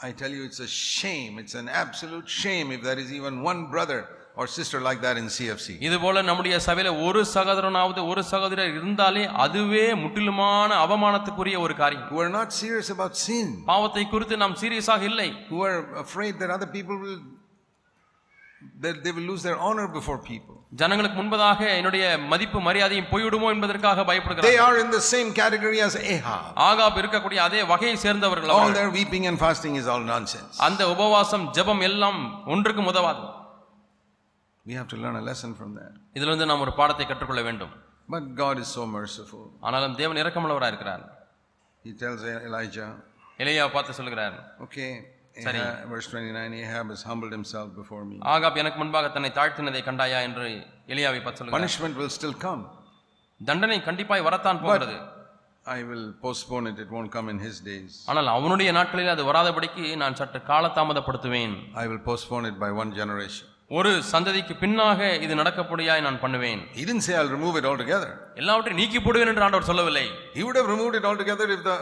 [0.02, 1.34] I tell you, it's a shame.
[1.42, 4.00] It's an absolute shame if there is even one brother
[4.40, 5.68] or sister like that in CFC.
[5.88, 12.22] இது போல நம்முடைய சபையில ஒரு சகோதரனாவது ஒரு சகோதரர் இருந்தாலே அதுவே முற்றிலுமான அவமானத்துக்குரிய ஒரு காரியம் Who
[12.26, 15.76] are not serious about sin, பாவத்தை குறித்து நாம் சீரியஸாக இல்லை who are
[16.06, 17.18] afraid that other people will,
[18.86, 20.56] that they will lose their honor before people.
[20.80, 25.96] ஜனங்களுக்கு முன்பதாக என்னுடைய மதிப்பு மரியாதையும் போய்விடுமோ என்பதற்காக They பயப்படுகிறார் are in the same category as
[26.16, 26.44] Ahab.
[26.68, 28.78] ஆகாப் இருக்கக்கூடிய அதே வகையை சேர்ந்தவர்கள் All அவர்கள்.
[28.80, 30.54] their weeping and fasting is all nonsense.
[30.68, 32.22] அந்த உபவாசம் ஜெபம் எல்லாம்
[32.56, 33.26] ஒன்றுக்கும் உதவாது
[34.70, 35.94] We have to learn a lesson from that.
[36.18, 37.72] இதுல இருந்து நாம் ஒரு பாடத்தை கற்றுக்கொள்ள வேண்டும்
[38.10, 39.44] But God is so merciful.
[39.68, 41.04] ஆனாலும் தேவன் இரக்கமுள்ளவராக இருக்கிறார்
[41.86, 42.90] He tells Elijah,
[43.44, 44.90] எலியா பார்த்து சொல்கிறார் okay.
[45.42, 48.18] Ahab, verse 29, Ahab has humbled himself before me.
[48.34, 50.48] Ahab எனக்கு முன்பாக தன்னை தாழ்த்தினதை கண்டாயா என்று
[50.94, 52.64] எலியாவை பார்த்து சொல்கிறார் Punishment will still come.
[53.42, 54.98] தண்டனை கண்டிப்பாய் வரத்தான் போகிறது
[55.78, 57.94] I will postpone it, it won't come in his days.
[58.12, 63.48] ஆனால் அவனுடைய நாட்களில் அது வராதபடிக்கு நான் சற்று காலதாமதப்படுத்துவேன் I will postpone it by one generation.
[63.72, 68.10] ஒரு சந்ததிக்கு பின்னாக இது நடக்கப்படியாய் நான் பண்ணுவேன் He didn't say I'll remove it altogether.
[68.42, 70.06] எல்லாவற்றையும் நீக்கி போடுவேன் என்று ஆண்டவர் சொல்லவில்லை
[70.38, 71.78] He would have removed it altogether if the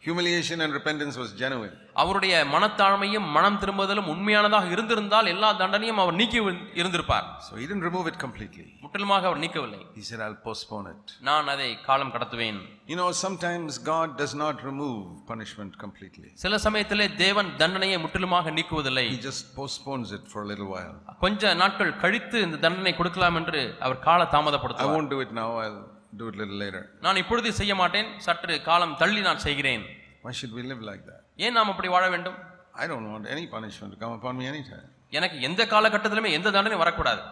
[0.00, 1.74] humiliation and repentance was genuine.
[2.02, 6.38] அவருடைய மனத்தாழ்மையும் மனம் திரும்புதலும் உண்மையானதாக இருந்திருந்தால் எல்லா தண்டனையும் அவர் நீக்கி
[6.80, 8.66] இருந்திருப்பார் So he didn't remove it completely.
[8.84, 11.02] முற்றிலுமாக அவர் நீக்கவில்லை He said, I'll postpone it.
[11.28, 12.60] நான் அதை காலம் கடத்துவேன்
[12.92, 14.96] You know, sometimes God does not remove
[15.32, 20.70] punishment completely, சில சமயத்திலே தேவன் தண்டனையை முற்றிலுமாக நீக்குவதில்லை He just postpones it for a little
[20.76, 20.96] while.
[21.26, 25.50] கொஞ்ச நாட்கள் கழித்து இந்த தண்டனை கொடுக்கலாம் என்று அவர் கால I தாமதப்படுத்துவார் won't do it now,
[25.64, 25.80] I'll
[26.12, 26.82] do it a little later.
[27.06, 29.84] நான் இப்பொழுது செய்ய மாட்டேன் சற்று காலம் தள்ளி நான் செய்கிறேன்
[30.26, 31.20] Why should we live like that?
[31.46, 32.38] ஏன் நாம் அப்படி வாழ வேண்டும்
[32.82, 34.86] I don't want any punishment to come upon me anytime.
[35.18, 37.22] எனக்கு எந்த காலகட்டத்திலுமே எந்த தண்டனை வரக்கூடாது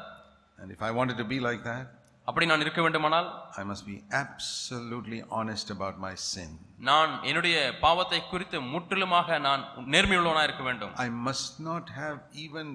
[0.59, 1.87] And if I wanted to be like that,
[2.29, 3.27] அப்படி நான் இருக்க வேண்டுமானால்
[3.61, 6.51] I must be absolutely honest about my sin.
[6.89, 9.63] நான் என்னுடைய பாவத்தை குறித்து முற்றிலுமாக நான்
[9.95, 12.67] நேர்மையுள்ளவனா இருக்க வேண்டும் I must not have even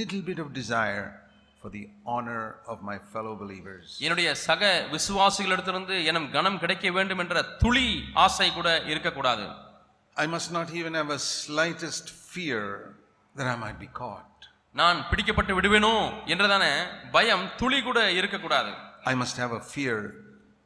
[0.00, 1.06] little bit of desire
[1.62, 3.86] for the honor of my fellow believers.
[4.04, 4.62] என்னுடைய சக
[4.94, 7.86] விசுவாசிகளிடத்திலிருந்து எனும் கனம் கிடைக்க வேண்டும் என்ற துளி
[8.24, 9.46] ஆசை கூட இருக்கக்கூடாது
[10.16, 12.64] I must not even have a slightest fear
[13.38, 14.28] that I might be caught.
[14.80, 15.94] நான் பிடிக்கப்பட்டு விடுவேனோ
[16.32, 16.64] என்றதான
[17.16, 18.72] பயம் துளி கூட இருக்கக்கூடாது
[19.12, 19.96] I must have a fear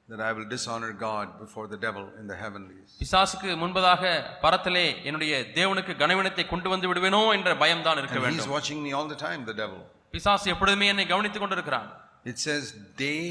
[0.08, 2.88] that I will dishonor God before the devil in the heavenlies.
[3.02, 4.02] பிசாசுக்கு முன்பதாக
[4.44, 9.08] பரத்திலே என்னுடைய தேவனுக்கு கனவினத்தை கொண்டு வந்து விடுவேனோ என்ற பயம் தான் இருக்க வேண்டும் watching me all
[9.14, 9.80] the time, the devil.
[10.15, 11.89] பிசாசு எப்பொழுதுமே என்னை கவனித்துக் கொண்டிருக்கிறான்
[12.25, 12.65] It says,
[12.97, 13.21] day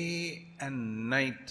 [0.59, 0.77] and
[1.13, 1.45] night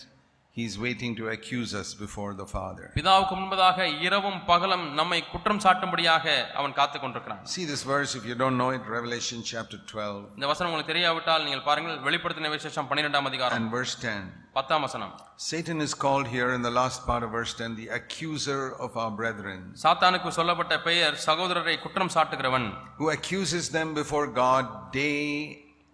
[0.58, 2.86] He's waiting to accuse us before the Father.
[2.96, 6.26] பிதாவுக்கு முன்பதாக இரவும் பகலும் நம்மை குற்றம் சாட்டும்படியாக
[6.60, 10.48] அவன் காத்துக் கொண்டிருக்கிறான் See this verse if you don't know it, Revelation chapter 12 இந்த
[10.52, 14.26] வசனம் உங்களுக்கு தெரியாவிட்டால் நீங்கள் பாருங்கள் வெளிப்படுத்தின விசேஷம் பன்னிரெண்டாம் அதிகாரம் and verse 10.
[14.58, 15.14] பத்தாம் வசனம்
[15.50, 19.14] Satan is called here in the last part of verse 10 the accuser of our
[19.22, 22.68] brethren, சாத்தானுக்கு சொல்லப்பட்ட பெயர் சகோதரரை குற்றம் சாட்டுகிறவன்
[23.00, 24.68] who accuses them before God
[25.04, 25.18] day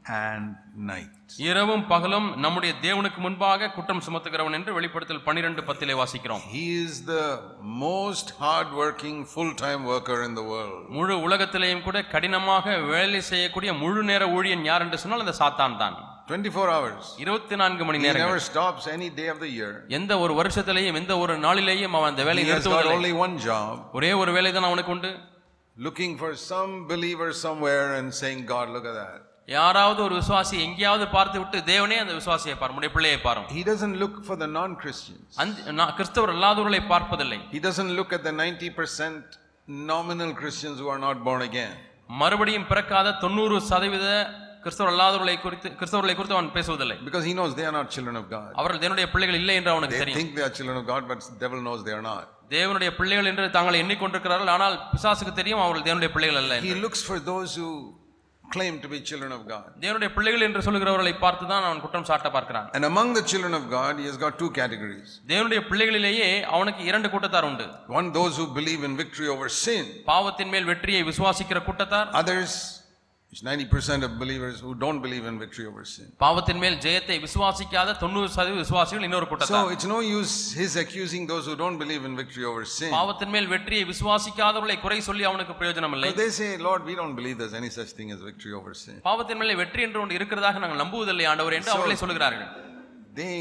[0.05, 0.45] and
[0.91, 1.17] night.
[1.49, 7.25] இரவும் பகலும் நம்முடைய தேவனுக்கு முன்பாக குற்றம் சுமத்துகிறவன் என்று வெளிப்படுத்தல் பன்னிரெண்டு பத்திலே வாசிக்கிறோம் He is the
[7.85, 10.79] most hard-working full-time worker in the world.
[10.99, 15.99] முழு உலகத்திலேயும் கூட கடினமாக வேலை செய்யக்கூடிய முழு நேர ஊழியன் யார் என்று சொன்னால் அந்த சாத்தான் தான்
[16.31, 17.05] 24 hours.
[17.25, 19.73] இருபத்தி நான்கு மணி He நேரங்கள் never stops any day of the year.
[19.99, 23.37] எந்த ஒரு வருஷத்திலேயும் எந்த ஒரு நாளிலேயும் அவன் அந்த He வேலையை has got நிறுத்துவதில்லை only one
[23.49, 25.13] job, ஒரே ஒரு வேலை தான் அவனுக்கு உண்டு
[25.77, 29.19] looking for some believer somewhere and saying, God, look at that.
[29.51, 33.97] யாராவது ஒரு விசுவாசி எங்கேயாவது பார்த்து விட்டு தேவனே அந்த விசுவாசியை பாரும் உடைய பிள்ளையை பாரும் He doesn't
[34.03, 35.25] look for the non-Christians.
[35.43, 39.39] அந்த நான் கிறிஸ்தவர் அல்லாதவர்களை பார்ப்பதில்லை He doesn't look at the 90%
[39.89, 41.73] nominal Christians who are not born again.
[42.21, 44.07] மறுபடியும் பிறக்காத தொண்ணூறு சதவீத
[44.65, 48.27] கிறிஸ்தவர் அல்லாதவர்களை குறித்து கிறிஸ்தவர்களை குறித்து அவன் பேசுவதில்லை Because he knows they are not children of
[48.37, 48.49] God.
[48.61, 51.31] அவர்கள் தேவனுடைய பிள்ளைகள் இல்லை என்று அவனுக்கு They தெரியும் think they are children of God, but
[51.45, 52.25] devil knows they are not.
[52.57, 56.55] தேவனுடைய பிள்ளைகள் என்று தாங்களை எண்ணிக்கொண்டிருக்கிறார்கள் ஆனால் பிசாசுக்கு தெரியும் அவர்கள் தேவனுடைய பிள்ளைகள் அல்ல.
[56.69, 57.71] He looks for those who
[58.55, 59.67] claim to be children of God.
[59.85, 63.65] தேவனுடைய பிள்ளைகள் என்று சொல்லுகிறவர்களை பார்த்து தான் அவன் குற்றம் சாட்ட பார்க்கிறான் And among the children of
[63.71, 65.09] God, he has got two categories.
[65.33, 67.67] தேவனுடைய பிள்ளைகளிலேயே அவனுக்கு இரண்டு கூட்டத்தார் உண்டு
[67.99, 69.85] One, those who believe in victory over sin.
[70.13, 72.55] பாவத்தின் மேல் வெற்றியை விசுவாசிக்கிற கூட்டத்தார் Others,
[73.33, 76.07] it's 90% of believers who don't believe in victory over sin.
[76.19, 77.93] பாவத்தின் மேல் ஜெயத்தை விசுவாசிக்காத
[78.62, 82.45] விசுவாசிகள் இன்னொரு So கூட்டத்தார் it's no use his accusing those who don't believe in victory
[82.51, 82.90] over sin.
[82.97, 87.14] பாவத்தின் மேல் வெற்றியை விசுவாசிக்காதவர்களை குறை சொல்லி அவனுக்கு பிரயோஜனம் இல்லை But they say, Lord, we don't
[87.21, 88.97] believe there's any such thing as victory over sin.
[89.09, 92.51] பாவத்தின் மேலே வெற்றி என்று ஒன்று இருக்கிறதாக நாங்கள் நம்புவதில்லை ஆண்டவர் என்று அவர்களே சொல்கிறார்கள்
[93.21, 93.33] They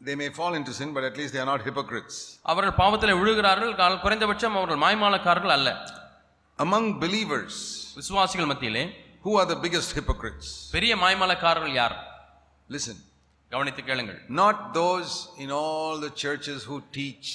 [0.00, 2.16] they may fall into sin, but at least they are not hypocrites.
[2.52, 3.72] அவர்கள் பாவத்தில் விழுகிறார்கள்
[4.06, 5.68] குறைந்தபட்சம் அவர்கள் மாய்மாலக்காரர்கள் அல்ல
[6.58, 7.54] Among believers,
[7.98, 8.82] விசுவாசிகள் மத்தியிலே
[9.24, 10.48] who are the biggest hypocrites?
[10.76, 11.96] பெரிய மாய்மாலக்காரர்கள் யார்
[12.70, 12.96] Listen,
[13.52, 15.12] கவனித்து கேளுங்கள் not those
[15.44, 17.28] in all the churches who teach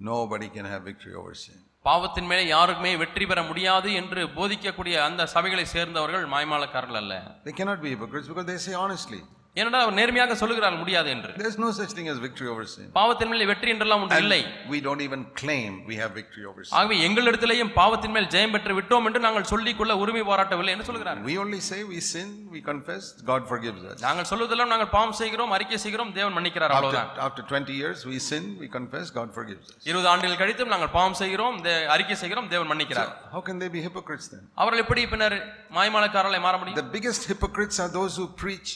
[0.00, 1.58] nobody can have victory over sin.
[1.84, 7.14] பாவத்தின் மேலே யாருக்குமே வெற்றி பெற முடியாது என்று போதிக்கக்கூடிய அந்த சபைகளை சேர்ந்தவர்கள் மாய்மாலக்காரர்கள் அல்ல
[7.46, 9.20] They cannot be hypocrites because they say honestly,
[9.56, 12.86] ஏனென்றால் அவர் நேர்மையாக சொல்லுகிறார்கள் முடியாது என்று there's no such thing as victory over sin.
[12.96, 14.40] பாவத்தின் மேலே வெற்றி என்றெல்லாம் ஒன்று இல்லை
[14.72, 16.74] we don't even claim we have victory over sin.
[16.78, 21.36] ஆகவே எங்களிடத்திலேயும் பாவத்தின் மேல் ஜெயம் பெற்று விட்டோம் என்று நாங்கள் சொல்லிக்கொள்ள உரிமை பாராட்டவில்லை என்று சொல்கிறார்கள் We
[21.44, 23.96] only say we sin, we confess, God forgives us.
[24.06, 28.44] நாங்கள் சொல்வதெல்லாம் நாங்கள் பாவம் செய்கிறோம் அறிக்கை செய்கிறோம் தேவன் மன்னிக்கிறார் அவ்வளவுதான் after 20 years, we sin,
[28.62, 29.80] we confess, God forgives us.
[29.90, 31.56] இருபது ஆண்டுகள் கழித்தும் நாங்கள் பாவம் செய்கிறோம்
[31.96, 34.44] அறிக்கை செய்கிறோம் தேவன் மன்னிக்கிறார் How can they be hypocrites then?
[34.62, 35.38] அவர்கள் எப்படி பின்னர்
[35.78, 38.72] மாய்மாலக்காரர்களை மாற முடியும் The biggest hypocrites are those who preach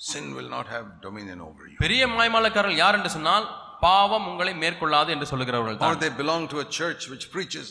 [0.00, 1.76] sin will not have dominion over you.
[1.78, 3.46] பெரிய மாய்மாலக்காரர்கள் யார் என்று சொன்னால்
[3.82, 7.66] பாவம் உங்களை மேற்கொள்ளாது என்று சொல்லுகிறவர்கள் Or they belong to a church which preaches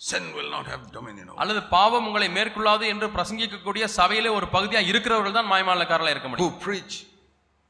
[0.00, 4.82] sin will not have dominion over அல்லது பாவம் உங்களை மேற்கொள்ளாது என்று பிரசங்கிக்கக்கூடிய சபையிலே ஒரு பகுதியா
[4.90, 6.28] இருக்கிறவர்கள் தான் மாய்மாலக்காரர்களா இருக்க.
[6.30, 6.94] முடியும் Who preach,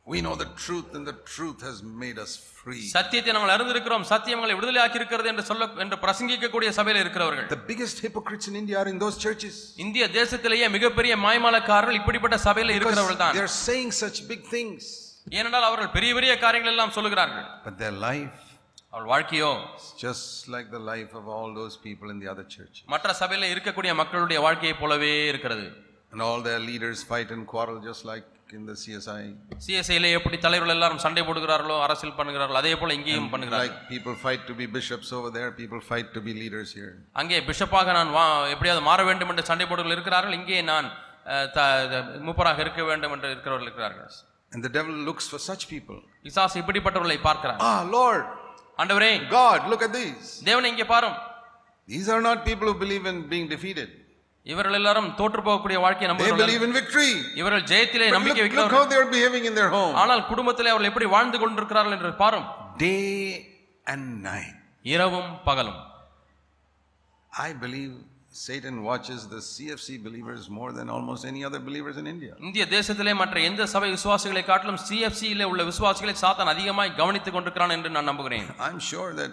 [0.06, 2.82] we know the truth and the truth has made us free.
[2.94, 7.98] சத்தியத்தை நாங்கள் அறிந்திருக்கிறோம் சத்தியம் உங்களை விடுதலையாக்கி இருக்கிறது என்று சொல்ல என்று பிரசங்கிக்கக்கூடிய சபையில் இருக்கிறவர்கள் The biggest
[8.06, 9.54] hypocrites in India are in those churches.
[9.84, 14.82] இந்திய தேசத்திலேயே மிகப்பெரிய மாய்மாலக்காரர்கள் இப்படிப்பட்ட சபையில இருக்கிறவர்கள் தான் They're saying such big things,
[15.38, 18.38] ஏனென்றால் அவர்கள் பெரிய பெரிய காரியங்கள் எல்லாம் சொல்லுகிறார்கள் but their life
[18.92, 22.76] அவள் வாழ்க்கையோ is just like the life of all those people in the other church.
[22.94, 25.66] மற்ற சபையில இருக்கக்கூடிய மக்களுடைய வாழ்க்கையை போலவே இருக்கிறது
[26.12, 29.22] And all their leaders fight and quarrel just like in the CSI.
[29.64, 34.42] சிஎஸ்ஐல எப்படி தலைவர்கள் எல்லாரும் சண்டை போடுகிறார்களோ அரசியல் பண்ணுகிறார்களோ அதே போல இங்கேயும் பண்ணுகிறார்கள் Like people fight
[34.50, 36.92] to be bishops over there, people fight to be leaders here.
[37.22, 40.88] அங்கே பிஷப்பாக நான் வா எப்படியாவது மாற வேண்டும் என்று சண்டை போடுகள் இருக்கிறார்கள் இங்கே நான்
[42.28, 44.14] மூப்பராக இருக்க வேண்டும் என்று இருக்கிறவர்கள் இருக்கிறார்கள்
[44.52, 45.96] And the devil looks for such people.
[46.26, 48.24] பிசாசு இப்படிப்பட்டவர்களை பார்க்கிறார் Ah, Lord,
[48.78, 50.26] ஆண்டவரே God, look at these.
[50.48, 51.16] தேவனை இங்கே பாரும்
[51.88, 53.88] These are not people who believe in being defeated.
[54.46, 56.50] இவர்கள் எல்லாரும் தோற்று போகக்கூடிய வாழ்க்கையை நம்புகிறார்கள்.
[57.40, 58.74] இவர்கள் ஜெயத்திலே நம்பிக்கை வைக்கிறார்கள்.
[60.02, 62.46] ஆனால் குடும்பத்திலே அவர்கள் எப்படி வாழ்ந்து கொண்டிருக்கிறார்கள் என்று பாரும்
[62.78, 63.04] Day
[63.92, 64.54] and night.
[64.94, 65.80] இரவும் பகலும்
[67.32, 67.92] I believe
[68.46, 72.32] Satan watches the CFC believers more than almost any other believers in India.
[72.48, 77.90] இந்திய தேசத்திலே மற்ற எந்த சபை விசுவாசிகளை காட்டிலும் சிஎஃப்சியிலே உள்ள விசுவாசிகளை சாத்தான் அதிகமாய் கவனித்துக் கொண்டிருக்கிறான் என்று
[77.96, 79.32] நான் நம்புகிறேன் I'm sure that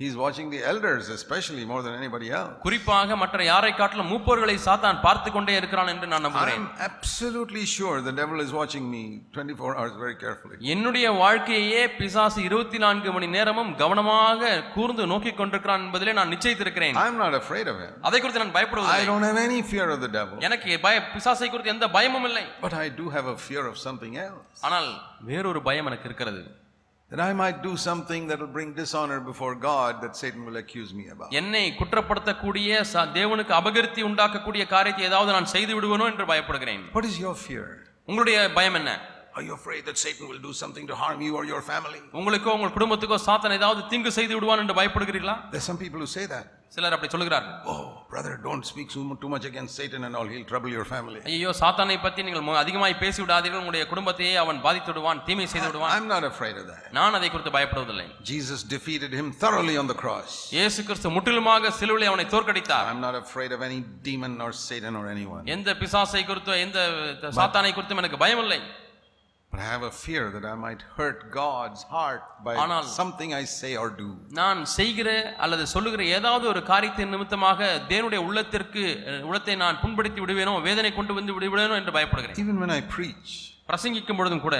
[0.00, 2.52] He's watching the elders, especially more than anybody else.
[2.66, 7.96] குறிப்பாக மற்ற யாரை காட்டிலும் மூப்போர்களை சாத்தான் பார்த்து கொண்டே இருக்கிறான் என்று நான் நம்புகிறேன் I'm absolutely sure
[8.06, 9.02] the devil is watching me
[9.34, 10.56] 24 hours very carefully.
[10.74, 17.18] என்னுடைய வாழ்க்கையே பிசாசு இருபத்தி நான்கு மணி நேரமும் கவனமாக கூர்ந்து நோக்கிக் கொண்டிருக்கிறான் என்பதிலே நான் நிச்சயித்திருக்கிறேன் I'm
[17.24, 17.92] not afraid of him.
[18.10, 20.38] அதை குறித்து நான் I பயப்படுவதில்லை don't have any fear of the devil.
[20.48, 24.16] எனக்கு பய பிசாசை குறித்து எந்த பயமும் இல்லை But I do have a fear of something
[24.26, 24.56] else.
[24.68, 24.90] ஆனால்
[25.30, 26.42] வேறொரு பயம் எனக்கு இருக்கிறது
[27.11, 30.91] That I might do something that will bring dishonor before God that Satan will accuse
[30.99, 31.29] me about.
[31.39, 37.17] என்னை குற்றப்படுத்தக்கூடிய ச- தேவனுக்கு அபகீர்த்தி உண்டாக்கக்கூடிய காரியத்தை ஏதாவது நான் செய்து விடுவேனோ என்று பயப்படுகிறேன் What is
[37.25, 37.65] your fear?
[38.09, 38.93] உங்களுடைய பயம் என்ன
[39.37, 42.01] Are you afraid that Satan will do something to harm you or your family?
[42.19, 46.25] உங்களுக்கோ உங்கள் குடும்பத்துக்கோ சாத்தன் ஏதாவது தீங்கு செய்து விடுவான் என்று பயப்படுகிறீர்களா There's some people who say
[46.35, 46.45] that.
[46.72, 47.08] சிலர் அப்படி
[47.72, 50.26] Oh, brother, don't speak so mu- too much against Satan and all.
[50.26, 51.20] He'll trouble your family.
[51.30, 55.92] ஐயோ சாத்தானை பற்றி நீங்கள் அதிகமாய் பேசி விடாதீர்கள் உங்களுடைய குடும்பத்தையே அவன் பாதித்து விடுவான் தீமை செய்து விடுவான்
[55.96, 56.84] I'm not afraid of that.
[56.92, 60.30] நான் அதை குறித்து பயப்படுவதில்லை Jesus defeated him thoroughly on the cross.
[60.58, 65.06] இயேசு கிறிஸ்து முற்றிலுமாக சிலுவிலே அவனை தோற்கடித்தார் I'm not afraid of any demon or Satan or
[65.16, 65.42] anyone.
[65.56, 66.78] எந்த பிசாசை குறித்தோ எந்த
[67.40, 68.60] சாத்தானை குறித்தும் எனக்கு பயம் இல்லை
[69.52, 73.44] But I have a fear that I might hurt God's heart by ஆனால்- something I
[73.52, 74.08] say or do.
[74.32, 75.08] நான் செய்கிற
[75.38, 77.58] அல்லது சொல்லுகிற ஏதாவது ஒரு காரியத்தின் நிமித்தமாக
[77.88, 78.82] தேவனுடைய உள்ளத்திற்கு
[79.24, 83.32] உள்ளத்தை நான் புண்படுத்தி விடுவேனோ வேதனை கொண்டு வந்து விடுவேனோ என்று பயப்படுகிறேன் Even when I preach,
[83.70, 84.58] பிரசங்கிக்கும் பொழுதும் கூட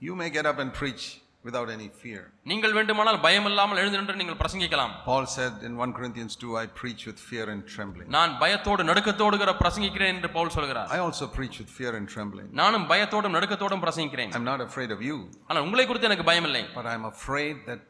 [0.00, 1.04] you may get up and preach
[1.46, 2.20] without any fear.
[2.50, 6.66] நீங்கள் வேண்டுமானால் பயம் இல்லாமல் எழுந்து நின்று நீங்கள் பிரசங்கிக்கலாம் Paul said in 1 Corinthians 2, I
[6.80, 8.08] preach with fear and trembling.
[8.16, 12.48] நான் பயத்தோடு நடுக்கத்தோடு பிரசங்கிக்கிறேன் என்று பவுல் சொல்கிறார் I also preach with fear and trembling.
[12.62, 16.62] நானும் பயத்தோடும் நடுக்கத்தோடும் பிரசங்கிக்கிறேன் I'm not afraid of you, ஆனால் உங்களை குறித்து எனக்கு பயம் இல்லை
[16.78, 17.82] but I'm afraid that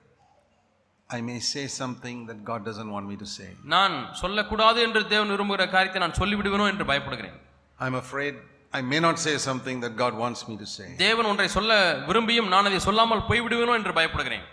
[1.11, 3.51] I may say something that God doesn't want me to say.
[3.75, 7.39] நான் சொல்லக்கூடாது என்று தேவன் விரும்புகிற காரியத்தை நான் சொல்லிவிடுவேனோ என்று பயப்படுகிறேன்
[7.79, 8.35] I'm afraid
[8.75, 10.87] I may not say something that God wants me to say.
[11.05, 11.73] தேவன் ஒன்றை சொல்ல
[12.09, 14.47] விரும்பியும் நான் அதை சொல்லாமல் போய்விடுவேனோ என்று பயப்படுகிறேன்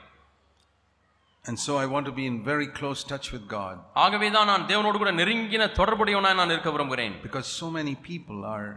[1.45, 4.65] And so I want to be in very close touch with God ஆகவே தான் நான்
[4.71, 8.67] தேவனோடு கூட நெருங்கின தொடர்புடையவனாய் நான் இருக்க விரும்புகிறேன் because so many people are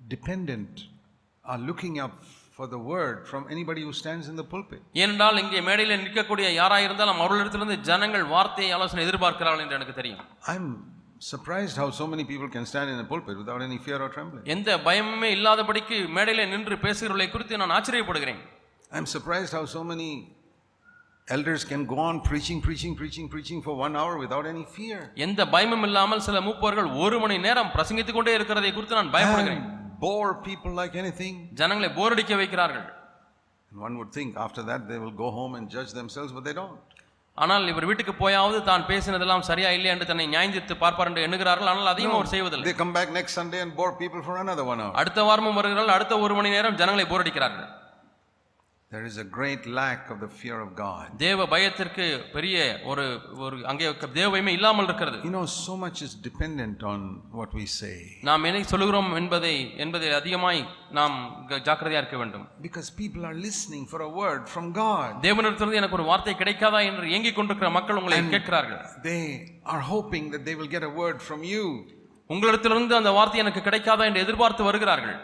[0.00, 0.72] dependent,
[1.44, 2.14] are looking up
[2.56, 4.82] for the word from anybody who stands in the pulpit.
[5.02, 10.22] ஏனென்றால் இங்கே மேடையில் நிற்கக்கூடிய யாராக இருந்தாலும் அவர்களிடத்திலிருந்து ஜனங்கள் வார்த்தையை ஆலோசனை எதிர்பார்க்கிறார்கள் என்று எனக்கு தெரியும்
[10.54, 10.66] I'm
[11.30, 14.44] surprised how so many people can stand in a pulpit without any fear or trembling.
[14.54, 18.40] எந்த பயமுமே இல்லாதபடிக்கு மேடையில் நின்று பேசுகிறவர்களை குறித்து நான் ஆச்சரியப்படுகிறேன்
[18.92, 20.08] I'm surprised how so many
[21.28, 24.98] elders can go on preaching, preaching, preaching, preaching for one hour without any fear.
[25.26, 29.64] எந்த பயமும் இல்லாமல் சில மூப்பவர்கள் ஒரு மணி நேரம் பிரசங்கித்துக் கொண்டே இருக்கிறதை குறித்து நான் பயப்படுகிறேன்
[30.04, 31.34] bore people like anything.
[31.60, 32.86] ஜனங்களை போரடிக்க வைக்கிறார்கள்
[33.72, 36.56] And one would think after that they will go home and judge themselves, but they
[36.62, 36.80] don't.
[37.40, 41.70] ஆனால் இவர் வீட்டுக்கு போயாவது தான் பேசினதெல்லாம் சரியா இல்லையா என்று தன்னை நியாயந்தித்து பார்ப்பார் என்று எண்ணுகிறார்கள்.
[41.72, 42.66] ஆனால் அதையும் அவர் செய்வதில்லை.
[42.68, 44.92] They come back next Sunday and bore people for another one hour.
[45.02, 45.94] அடுத்த வாரமும் வருகிறார்கள்.
[45.98, 47.68] அடுத்த ஒரு மணி நேரம் ஜனங்களை போரடிக்கிறார்கள்
[48.92, 51.04] There is a great lack of the fear of God.
[51.22, 52.56] தேவ பயத்திற்கு பெரிய
[52.90, 53.04] ஒரு
[53.44, 53.86] ஒரு அங்கே
[54.18, 57.00] தேவ பயமே இல்லாமல் இருக்கிறது You know, so much is dependent on
[57.38, 57.96] what we say.
[58.28, 60.60] நாம் எதை சொல்லுகிறோம் என்பதை என்பதை அதிகமாய்
[60.98, 61.16] நாம்
[61.68, 65.10] ஜாக்கிரதையா இருக்க வேண்டும் Because people are listening for a word from God.
[65.28, 69.24] தேவனிடத்திலிருந்து எனக்கு ஒரு வார்த்தை கிடைக்காதா என்று ஏங்கிக் கொண்டிருக்கிற மக்கள் உங்களை கேட்கிறார்கள் They
[69.74, 71.66] are hoping that they will get a word from you.
[72.30, 75.18] உங்களிடத்திலிருந்து அந்த வார்த்தை எனக்கு கிடைக்காதா என்று எதிர்பார்த்து வருகிறார்கள்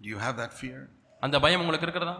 [0.00, 0.80] Do you have that fear?
[1.26, 2.16] அந்த பயம் உங்களுக்கு இருக்கிறதா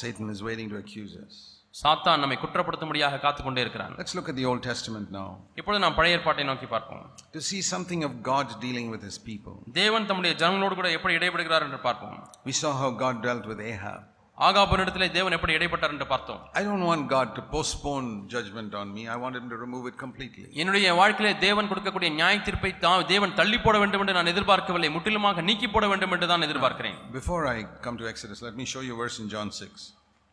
[0.00, 1.36] Satan is waiting to accuse us.
[1.74, 5.28] சாத்தான் நம்மை குற்றப்படுத்தும்படியாக காத்து கொண்டே இருக்கிறான் Let's look at the Old Testament now
[5.60, 7.04] இப்பொழுது நாம் பழைய ஏற்பாட்டை நோக்கி பார்ப்போம்
[7.36, 9.56] to see something of God's dealing with his people.
[9.80, 12.18] தேவன் தம்முடைய ஜனங்களோடு கூட எப்படி இடைபடுகிறார் என்று பார்ப்போம்
[12.50, 14.00] We saw how God dealt with Ahab.
[14.40, 19.02] ஆகாபனிடத்திலே தேவன் எப்படி இடைப்பட்டார் என்று பார்த்தோம் I don't want God to postpone judgment on me.
[19.14, 20.46] I want him to remove it completely.
[20.62, 25.44] என்னுடைய வாழ்க்கையிலே தேவன் கொடுக்கக்கூடிய நியாய தீர்ப்பை தான் தேவன் தள்ளி போட வேண்டும் என்று நான் எதிர்பார்க்கவில்லை முற்றிலுமாக
[25.48, 28.94] நீக்கி போட வேண்டும் என்று தான் எதிர்பார்க்கிறேன் Before I come to Exodus, let me show you
[28.98, 29.86] a verse in John 6.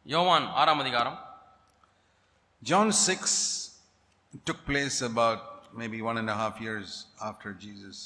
[0.05, 1.17] யோவான் ஆறாம் அதிகாரம்
[2.61, 3.35] John 6
[4.45, 5.41] took place about
[5.73, 6.89] maybe one and a half years
[7.29, 7.97] after Jesus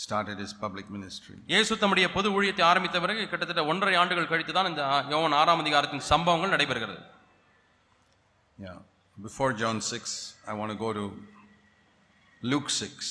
[0.00, 1.36] started his public ministry.
[1.52, 4.82] இயேசு தம்முடைய பொது ஊழியத்தை ஆரம்பித்த பிறகு கிட்டத்தட்ட ஒன்றரை ஆண்டுகள் கழித்து தான் இந்த
[5.14, 7.00] யோவான் ஆறாம் அதிகாரத்தின் சம்பவங்கள் நடைபெறுகிறது
[8.58, 8.78] Yeah.
[9.16, 10.10] Before John 6,
[10.46, 11.04] I want to go to
[12.42, 13.10] Luke 6.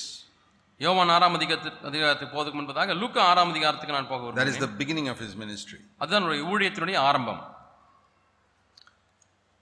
[0.82, 5.08] யோவான் ஆறாம் அதிகாரத்து அதிகாரத்துக்கு போவதற்கு முன்பதாக லூக்கா ஆறாம் அதிகாரத்துக்கு நான் போக That is the beginning
[5.14, 5.80] of his ministry.
[6.02, 7.42] அதுதான் ஊழியத்தினுடைய ஆரம்பம்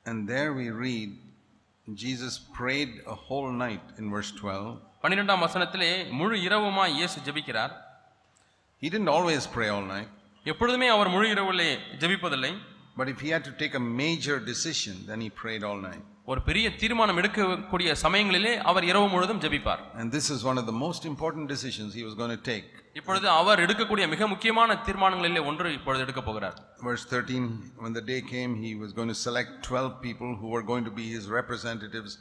[0.05, 1.13] And there we read
[2.02, 4.74] Jesus prayed a whole night in verse 12.
[5.02, 7.72] பன்னிரெண்டாம் வசனத்திலே முழு இரவுமாய் இயேசு ஜெபிக்கிறார்
[8.82, 10.10] He didn't always pray all night,
[10.50, 11.70] எப்பொழுதுமே அவர் முழு இரவிலே
[12.02, 12.52] ஜெபிப்பதில்லை
[12.98, 16.02] but if he had to take a major decision, then he prayed all night.
[16.27, 20.75] ஒரு பெரிய தீர்மானம் எடுக்கக்கூடிய சமயங்களிலே அவர் இரவு முழுவதும் ஜெபிப்பார் And this is one of the
[20.85, 22.65] most important decisions he was going to take.
[22.93, 27.39] இப்பொழுது அவர் எடுக்கக்கூடிய மிக முக்கியமான தீர்மானங்களிலே ஒன்று இப்பொழுது எடுக்க போகிறார் Verse 13
[27.83, 30.93] When the day came, he was going to select 12 people who were going to
[30.99, 32.13] be his representatives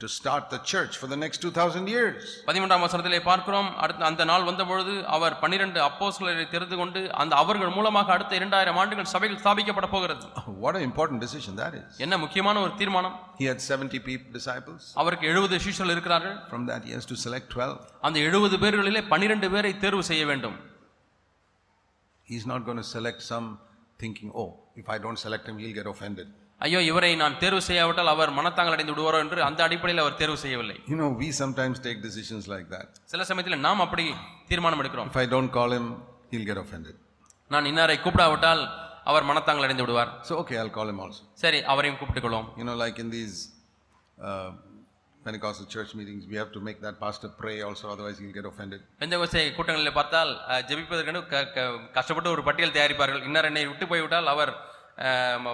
[0.00, 2.20] to start the church for the next 2000 years.
[2.48, 8.12] பதிமூன்றாம் வசனத்திலே பார்க்கிறோம் அடுத்த அந்த நாள் வந்தபொழுது அவர் பன்னிரண்டு அப்போஸ்தலரை தெரிந்து கொண்டு அந்த அவர்கள் மூலமாக
[8.14, 10.24] அடுத்த இரண்டாயிரம் ஆண்டுகள் சபைகள் ஸ்தாபிக்கப்பட போகிறது
[10.64, 11.90] What an important decision that is.
[12.06, 14.82] என்ன முக்கியமான ஒரு தீர்மானம் He had 70 people, disciples.
[15.02, 17.76] அவருக்கு எழுபது சீஷர்கள் இருக்கிறார்கள் From that, he has to select 12.
[18.08, 20.58] அந்த எழுபது பேர்களிலே பன்னிரண்டு பேரை தேர்வு செய்ய வேண்டும்
[22.28, 23.46] He's not going to select some
[24.00, 26.28] thinking, oh, if I don't select him, he'll get offended.
[26.60, 30.76] ஐயோ இவரை நான் தேர்வு செய்யாவிட்டால் அவர் மனத்தாங்கள் அடைந்து விடுவாரோ என்று அந்த அடிப்படையில் அவர் தேர்வு செய்யவில்லை
[30.88, 32.88] You know, we sometimes take decisions like that.
[33.04, 34.06] சில சமயத்தில் நாம் அப்படி
[34.48, 35.86] தீர்மானம் எடுக்கிறோம் If I don't call him,
[36.30, 36.94] he'll get offended.
[37.48, 38.62] நான் இன்னாரை கூப்பிடாவிட்டால்
[39.04, 41.22] அவர் மனத்தாங்கள் அடைந்து விடுவார் So, okay, I'll call him also.
[41.34, 43.36] சரி அவரையும் கூப்பிட்டுக் கொள்வோம் You know, like in these
[44.18, 44.50] uh,
[45.24, 48.80] Pentecostal church meetings, we have to make that pastor pray also, otherwise, he'll get offended.
[48.98, 50.32] பெந்தகோஸ்தே கூட்டங்களில் பார்த்தால்
[51.28, 54.52] க- கஷ்டப்பட்டு ஒரு பட்டியல் தயாரிப்பார்கள் இன்னர் என்னை விட்டு போய்விட்டால் அவர்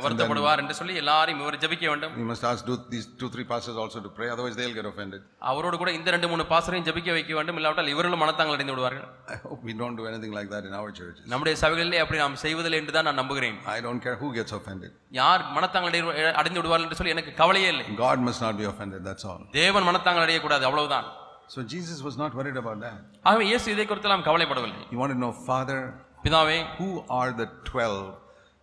[0.03, 3.77] வருத்தப்படுவார் என்று சொல்லி எல்லாரையும் இவர் ஜெபிக்க வேண்டும் We must ask do- these two, three pastors
[3.83, 5.21] also to pray, otherwise, they'll get offended.
[5.51, 9.39] அவரோடு கூட இந்த ரெண்டு மூணு பாசரையும் ஜெபிக்க வைக்க வேண்டும் இல்லாவிட்டால் இவர்களும் மனத்தாங்கள் அடைந்து விடுவார்கள் I
[9.45, 11.23] hope we don't do anything like that in our churches.
[11.33, 14.93] நம்முடைய சபைகளிலே அப்படி நாம் செய்வதில்லை என்று தான் நான் நம்புகிறேன் I don't care who gets offended.
[15.21, 19.03] யார் மனத்தாங்கள் அடை- அடைந்து விடுவார்கள் என்று சொல்லி எனக்கு கவலையே இல்லை God must not be offended,
[19.11, 19.43] that's all.
[19.61, 21.09] தேவன் மனத்தாங்கள் அடையக்கூடாது அவ்வளவுதான்
[21.49, 22.97] So, Jesus was not worried about that.
[23.29, 25.81] ஆகவே இயேசு இதை குறித்து நாம் கவலைப்படவில்லை He wanted to know, Father,
[26.25, 27.99] பிதாவே who are the 12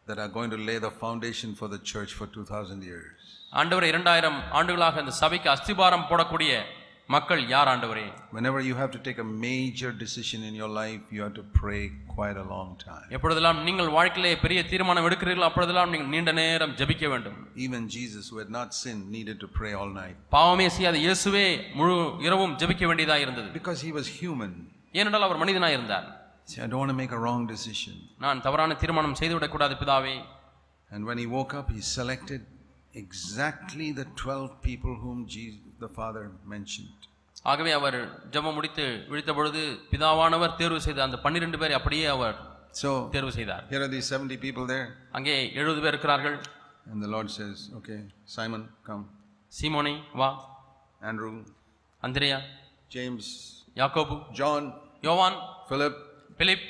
[0.07, 3.17] that are going to lay the foundation for the church for 2000 years?
[3.53, 6.51] ஆண்டவர் இரண்டாயிரம் ஆண்டுகளாக இந்த சபைக்கு அஸ்திபாரம் போடக்கூடிய
[7.09, 11.21] மக்கள் யார் ஆண்டவரே Whenever you have to take a major decision in your life, you
[11.25, 11.81] have to pray
[12.15, 13.05] quite a long time.
[13.15, 18.39] எப்பொழுதெல்லாம் நீங்கள் வாழ்க்கையிலே பெரிய தீர்மானம் எடுக்கிறீர்களோ அப்பொழுதெல்லாம் நீங்கள் நீண்ட நேரம் ஜெபிக்க வேண்டும் Even Jesus, who
[18.43, 21.45] had not sinned, needed to pray all night பாவமே செய்யாத இயேசுவே
[21.79, 21.95] முழு
[22.29, 24.53] இரவும் ஜெபிக்க வேண்டியதா இருந்தது because he was human.
[24.99, 26.07] ஏனென்றால் அவர் மனிதனாய் இருந்தார்
[26.47, 27.95] See, I don't want to make a wrong decision.
[28.23, 30.15] நான் தவறான தீர்மானம் செய்துவிடக்கூடாது பிதாவே
[30.91, 32.41] And when he woke up, he selected
[33.03, 36.23] exactly the 12 people whom Jesus, the Father
[36.55, 36.99] mentioned.
[37.45, 37.97] ஆகவே அவர்
[38.33, 42.35] ஜெபம் முடித்து விழித்த பொழுது பிதாவானவர் தேர்வு செய்த அந்த பன்னிரண்டு பேரை அப்படியே அவர்
[42.81, 44.85] So, தேர்வு செய்தார் here are these 70 people there.
[45.17, 46.37] அங்கே எழுபது பேர் இருக்கிறார்கள்
[46.91, 47.99] And the Lord says, Okay,
[48.37, 49.03] Simon, come.
[49.53, 50.29] சீமோனே வா
[51.11, 51.33] Andrew,
[52.03, 52.39] அந்திரியா
[52.91, 53.25] James,
[53.81, 54.63] யாக்கோபு John,
[55.07, 55.37] யோவான்
[55.69, 55.95] Philip.
[56.42, 56.66] Philip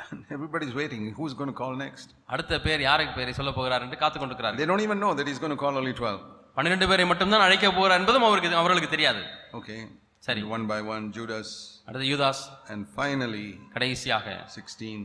[0.00, 1.00] And everybody's waiting.
[1.16, 2.08] Who's going to call next?
[2.34, 5.40] அடுத்த பேர் யாருக்கு பேரை சொல்ல போகிறார் என்று காத்து கொண்டிருக்கிறார்கள் They don't even know that he's
[5.44, 6.20] going to call only 12.
[6.58, 9.22] பன்னிரண்டு பேரை மட்டும்தான் அழைக்க போகிறார் என்பதும் அவருக்கு அவர்களுக்கு தெரியாது
[9.60, 9.80] Okay.
[10.22, 10.40] சரி.
[10.44, 11.48] And One by one, Judas.
[11.88, 12.42] அடுத்து யூதாஸ்
[12.72, 15.02] And finally, கடைசியாக 16,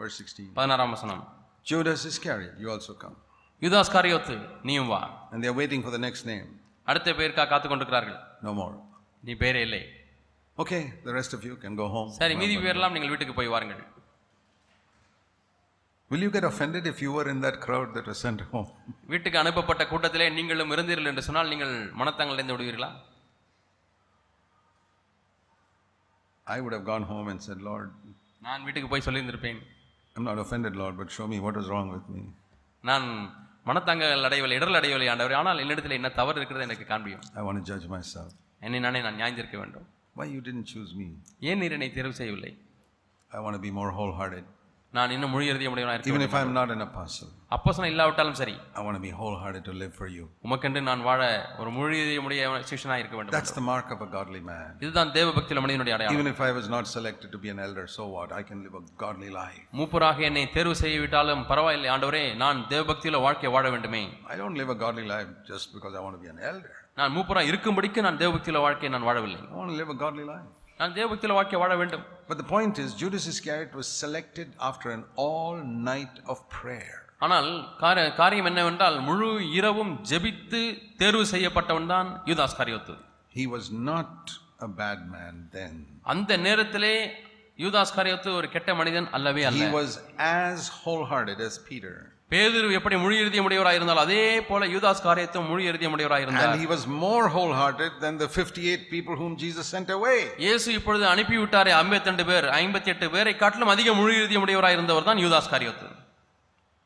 [0.00, 0.46] verse 16.
[0.58, 1.22] பதினாறாம் வசனம்
[1.70, 3.16] Judas Iscariot, you also come.
[3.62, 4.36] யூதாஸ் காரியோத்து
[4.68, 6.46] நீயும் வா And they're waiting for the next name.
[6.86, 8.74] அடுத்த பேருக்கா காத்து கொண்டிருக்கிறார்கள் No more.
[9.24, 9.82] நீ பேரே இல்லை
[10.59, 12.09] Okay, the rest of you can go home.
[12.21, 13.81] சரி மீதி பேரெல்லாம் நீங்கள் வீட்டுக்கு போய் வாருங்கள்
[16.11, 18.69] Will you get offended if you were in that crowd that was sent home?
[19.11, 22.89] வீட்டுக்கு அனுப்பப்பட்ட கூட்டத்திலே நீங்களும் இருந்தீர்கள் என்று சொன்னால் நீங்கள் மனத்தாங்கள் அடைந்து விடுவீர்களா
[26.47, 27.89] I would have gone home and said, Lord,
[28.47, 29.59] நான் வீட்டுக்கு போய் சொல்லியிருந்திருப்பேன்
[30.15, 32.23] I'm not offended, Lord, but show me what is wrong with me.
[32.83, 33.07] நான்
[33.69, 37.65] மனத்தாங்கள் அடையவில்லை இடர்கள் அடையவில்லை ஆண்டவர் ஆனால் என்னிடத்தில் என்ன தவறு இருக்கிறது எனக்கு காண்பியும் I want to
[37.71, 38.29] judge myself.
[38.67, 41.09] என்னை நானே நான் நியாய்ந்திருக்க வேண்டும் Why you didn't choose me?
[41.49, 42.53] ஏன் நீர் என்னை தேர்வு செய்யவில்லை
[43.31, 44.45] I want to be more wholehearted.
[44.93, 46.31] நான் இன்னும் முழு இறுதிய முடியவனாக இருக்க Even வேண்டும்.
[46.31, 49.93] if I'm not an apostle, அப்போஸ்தலன் இல்லாவிட்டாலும் சரி I want to be wholehearted to live
[49.99, 50.23] for you.
[50.47, 51.19] உமக்கென்று நான் வாழ
[51.61, 52.39] ஒரு முழு இறுதிய முடிய
[52.71, 54.69] சிஷனாக இருக்க வேண்டும் That's the mark of a godly man.
[54.85, 57.85] இதுதான் தேவ பக்தியுள்ள மனிதனுடைய அடையாளம் Even if I was not selected to be an elder,
[57.97, 58.31] so what?
[58.39, 59.61] I can live a godly life.
[59.81, 64.03] மூப்பராக என்னை தேர்வு செய்யவிட்டாலும் பரவாயில்லை ஆண்டவரே நான் தேவ பக்தியுள்ள வாழ்க்கை வாழ வேண்டுமே
[64.35, 66.75] I don't live a godly life just because I want to be an elder.
[66.99, 70.25] நான் மூப்பரா இருக்கும்படிக்கு நான் தேவ பக்தியுள்ள வாழ்க்கையை நான் வாழவில்லை I want to live a godly
[70.31, 70.47] life.
[70.79, 74.87] நான் தேவ பக்தியுள்ள வாழ்க்கை வாழ வேண்டும் But the point is, Judas Iscariot was selected after
[74.97, 75.55] an all
[75.89, 76.97] night of prayer.
[77.21, 77.49] ஆனால்
[77.81, 80.61] கார காரியம் என்னவென்றால் முழு இரவும் ஜெபித்து
[81.01, 82.95] தேர்வு செய்யப்பட்டவன் தான் யூதாஸ் காரியோத்து
[83.31, 84.13] He was not
[84.59, 85.73] a bad man then.
[86.13, 86.93] அந்த நேரத்திலே
[87.59, 89.91] யூதாஸ் காரியோத்து ஒரு கெட்ட மனிதன் அல்லவே அல்ல He was
[90.43, 91.95] as wholehearted as Peter.
[92.31, 96.61] பேதுரு எப்படி முழு இறுதிய முடியவராக இருந்தால் அதே போல யூதாஸ் காரியத்தும் முழு இறுதிய முடியவராக இருந்தார் And
[96.63, 100.19] he was more wholehearted than the 58 people whom Jesus sent away.
[100.45, 105.23] இயேசு இப்பொழுது அனுப்பிவிட்டாரே ஐம்பத்தி பேர் ஐம்பத்தி எட்டு பேரை காட்டிலும் அதிக முழு இறுதிய முடியவராக இருந்தவர் தான்
[105.25, 105.89] யூதாஸ் காரியோத்து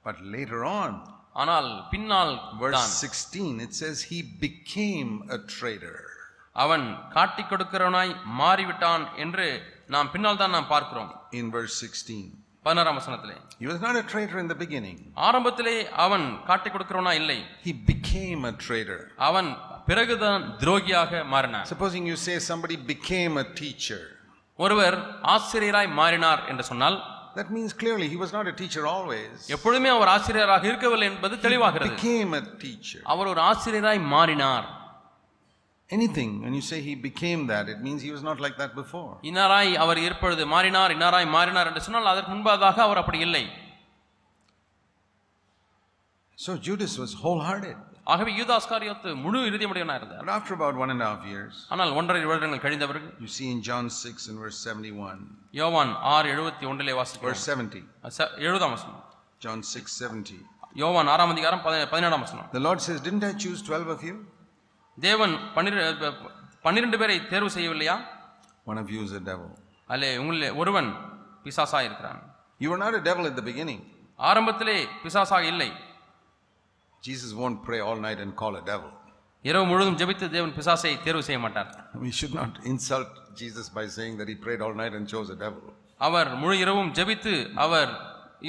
[0.06, 0.94] But later on,
[1.36, 5.98] ஆனால் பின்னால் verse தான் 16, it says he became a traitor.
[6.56, 9.48] அவன் காட்டிக் கொடுக்கிறவனாய் மாறிவிட்டான் என்று
[9.88, 12.24] நாம் பின்னால் தான் நாம் பார்க்கிறோம் In verse 16.
[12.66, 14.98] பதினாறாம் வசனத்திலே He was not a traitor in the beginning.
[15.28, 19.00] ஆரம்பத்திலே அவன் காட்டிக் கொடுக்கிறவனா இல்லை He became a traitor.
[19.30, 19.50] அவன்
[19.88, 24.02] பிறகுதான் துரோகியாக மாறினான் Supposing you say somebody became a teacher.
[24.60, 24.98] ஒருவர்
[25.36, 26.98] ஆசிரியராய் மாறினார் என்று சொன்னால்
[27.36, 29.36] That means clearly he was not a teacher always.
[29.56, 33.02] எப்பொழுதுமே அவர் ஆசிரியராக இருக்கவில்லை என்பது தெளிவாகிறது Became a teacher.
[33.14, 34.68] அவர் ஒரு ஆசிரியராய் மாறினார்
[35.90, 39.10] Anything, when you say he became that, it means he was not like that before.
[39.30, 43.44] இன்னாராய் அவர் இருப்பொழுது மாறினார் இன்னாராய் மாறினார் என்று சொன்னால் அதற்கு முன்பதாக அவர் அப்படி இல்லை
[46.38, 47.78] So Judas was wholehearted.
[48.14, 52.24] ஆகவே யூதாஸ்காரியோத்து முழு இறுதியுடையவனா இருந்தார் But after about one and a half years, ஆனால் ஒன்றரை
[52.32, 55.20] வருடங்கள் கழிந்த பிறகு you see in John 6 and verse 71,
[55.62, 57.82] யோவான் ஆறு எழுபத்தி ஒன்றிலே வாசிக்கிறோம் verse 70,
[58.18, 59.00] ச- எழுபதாம் வசனம்
[59.42, 60.40] John 6 70.
[60.84, 64.16] யோவான் ஆறாம் அதிகாரம் பதி- பதினேழாம் வசனம் The Lord says, Didn't I choose 12 of you?
[64.98, 65.78] தேவன் பன்னிர
[66.66, 67.96] பன்னிரண்டு பேரை தேர்வு செய்யவில்லையா
[68.66, 69.50] One of you is a devil.
[69.90, 70.90] அல்லே உங்களிலே ஒருவன்
[71.46, 72.20] பிசாசா இருக்கிறான்
[72.62, 73.80] You were not a devil at the beginning.
[74.20, 75.70] ஆரம்பத்திலே பிசாசாக இல்லை
[77.04, 78.92] Jesus won't pray all night and call a devil.
[79.46, 81.72] இரவு முழுதும் ஜெபித்து தேவன் பிசாசை தேர்வு செய்ய மாட்டார்
[82.06, 83.10] We should not insult
[83.42, 85.64] Jesus by saying that he prayed all night and chose a devil.
[86.08, 87.34] அவர் முழு இரவும் ஜெபித்து
[87.66, 87.92] அவர்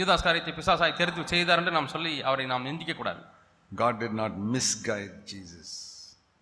[0.01, 3.23] யூதாஸ் காரியத்தை பிசாசாய் தெரிந்து செய்தார் என்று நாம் சொல்லி அவரை நாம் நிந்திக்க கூடாது
[3.73, 5.69] God did not misguide Jesus.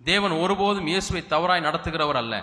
[0.03, 2.34] தேவன் ஒருபோதும் இயேசுவை தவறாய் நடத்துகிறவர் அல்ல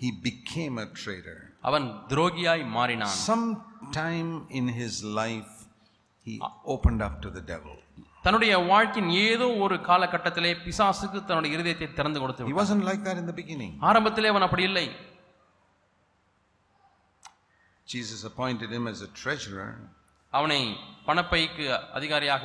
[0.00, 1.36] He became a traitor.
[1.68, 5.52] அவன் துரோகியாய் மாறினான் Sometime in his life,
[6.26, 6.34] he
[6.74, 7.76] opened up to the devil.
[8.24, 13.26] தன்னுடைய வாழ்க்கையின் ஏதோ ஒரு காலகட்டத்திலே பிசாசுக்கு தன்னுடைய இருதயத்தை திறந்து கொடுத்து He wasn't like that in
[13.30, 13.72] the beginning.
[13.90, 14.86] ஆரம்பத்திலே அவன் அப்படி இல்லை
[17.88, 19.70] Jesus appointed him as a treasurer.
[20.32, 20.60] அவனை
[21.06, 22.44] பணப்பைக்கு அதிகாரியாக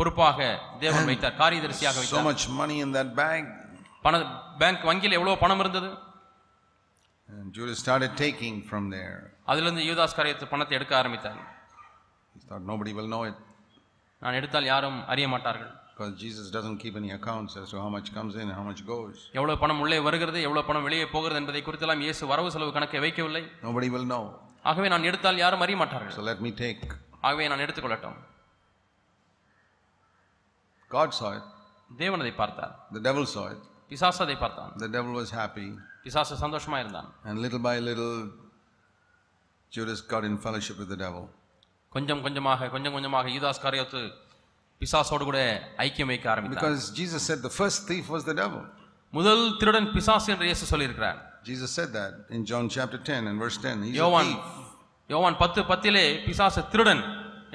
[0.00, 0.38] பொறுப்பாக
[0.84, 3.42] தேவன் வைத்தார் காரியதரிசியாக So வைத்தார் much money in that bag.
[4.04, 4.14] பண
[4.60, 5.90] பேங்க் வங்கியில் எவ்வளவு பணம் இருந்தது
[7.28, 9.16] And Judas started taking from there.
[9.50, 11.40] அதிலிருந்து யூதாஸ் காரியத்து பணத்தை எடுக்க ஆரம்பித்தார்
[12.34, 13.36] He thought nobody will know it
[14.22, 18.08] நான் எடுத்தால் யாரும் அறிய மாட்டார்கள் because Jesus doesn't keep any accounts as to how much
[18.16, 19.16] comes in and how much goes.
[19.38, 23.42] எவ்வளவு பணம் உள்ளே வருகிறது எவ்வளவு பணம் வெளியே போகிறது என்பதை குறித்தெல்லாம் இயேசு வரவு செலவு கணக்கை வைக்கவில்லை
[23.68, 24.22] Nobody will know.
[24.70, 26.84] ஆகவே நான் எடுத்தால் யாரும் அறிய மாட்டார்கள் So let me take.
[27.28, 28.18] ஆகவே நான் எடுத்துக்கொள்ளட்டும்
[30.91, 31.45] God saw it.
[31.97, 33.61] தேவன் அதை பார்த்தார் The devil saw it.
[33.91, 35.67] பிசாசு அதை பார்த்தான் The devil was happy.
[36.05, 38.15] பிசாசு சந்தோஷமா இருந்தான் And little by little,
[39.71, 41.23] Judas got in fellowship with the devil.
[41.91, 43.99] கொஞ்சம் கொஞ்சமாக கொஞ்சம் கொஞ்சமாக யூதாஸ் காரியத்து
[44.81, 45.39] பிசாசோடு கூட
[45.85, 48.63] ஐக்கியம் வைக்க ஆரம்பித்தார் Because Jesus said the first thief was the devil.
[49.13, 51.19] முதல் திருடன் பிசாசு என்று இயேசு சொல்லியிருக்கிறார்
[51.49, 53.83] Jesus said that in John chapter 10 and verse 10.
[53.87, 54.45] He's a யோவான் thief.
[55.09, 57.03] யோவான் பத்து பத்திலே பிசாசு திருடன்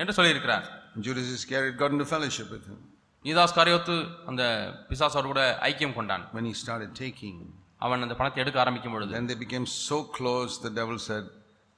[0.02, 0.66] என்று சொல்லியிருக்கிறார்
[1.06, 2.78] Judas Iscariot got into fellowship with him
[3.25, 3.95] யூதாஸ் காரியத்து
[4.29, 4.43] அந்த
[4.89, 7.37] பிசாசோடு கூட ஐக்கியம் கொண்டான் when he started taking.
[7.85, 11.25] அவன் அந்த பணத்தை எடுக்க ஆரம்பிக்கும் பொழுது Then they became so close, the devil said,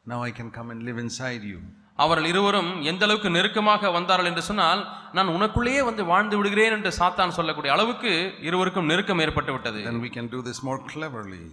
[0.06, 1.60] Now I can come and live inside you.
[2.04, 4.82] அவர்கள் இருவரும் எந்த அளவுக்கு நெருக்கமாக வந்தார்கள் என்று சொன்னால்
[5.18, 8.12] நான் உனக்குள்ளேயே வந்து வாழ்ந்து விடுகிறேன் என்று சாத்தான் சொல்லக்கூடிய அளவுக்கு
[8.48, 11.44] இருவருக்கும் நெருக்கம் ஏற்பட்டு விட்டது Then we can do this more cleverly.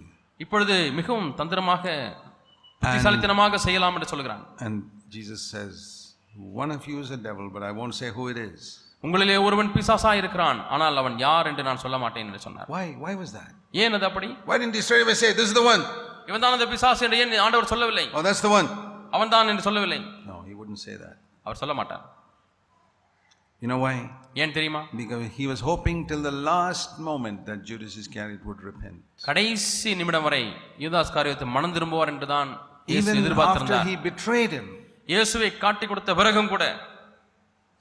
[0.41, 1.85] இப்பொழுது மிகவும் தந்திரமாக
[2.83, 4.77] புத்திசாலித்தனமாக செய்யலாம் என்று சொல்கிறான் And
[5.17, 5.77] Jesus says,
[6.63, 8.63] One of you is a devil, but I won't say who it is.
[9.05, 12.87] உங்களிலே ஒருவன் பிசாசா இருக்கிறான் ஆனால் அவன் யார் என்று நான் சொல்ல மாட்டேன் என்று சொன்னார் Why?
[13.05, 13.53] Why was that?
[13.83, 15.83] ஏன் அது அப்படி Why didn't he straight away say, This is the one?
[16.29, 18.69] இவன் தான் அந்த பிசாசு என்று ஏன் ஆண்டவர் சொல்லவில்லை Oh, that's the one.
[19.17, 20.01] அவன் தான் என்று சொல்லவில்லை
[20.31, 21.17] No, he wouldn't say that.
[21.47, 22.05] அவர் சொல்ல மாட்டார்
[23.63, 23.97] You know why?
[24.43, 28.99] ஏன் தெரியுமா Because he was hoping till the last moment that Judas Iscariot would repent.
[29.29, 30.43] கடைசி நிமிடம் வரை
[30.85, 32.51] யூதாஸ் காரியத்தை மனம் திரும்புவார் என்றுதான்
[32.89, 34.67] இயேசு Even after எதிர்பார்த்திருந்தார் he betrayed him,
[35.13, 36.65] இயேசுவை காட்டி கொடுத்த பிறகும் கூட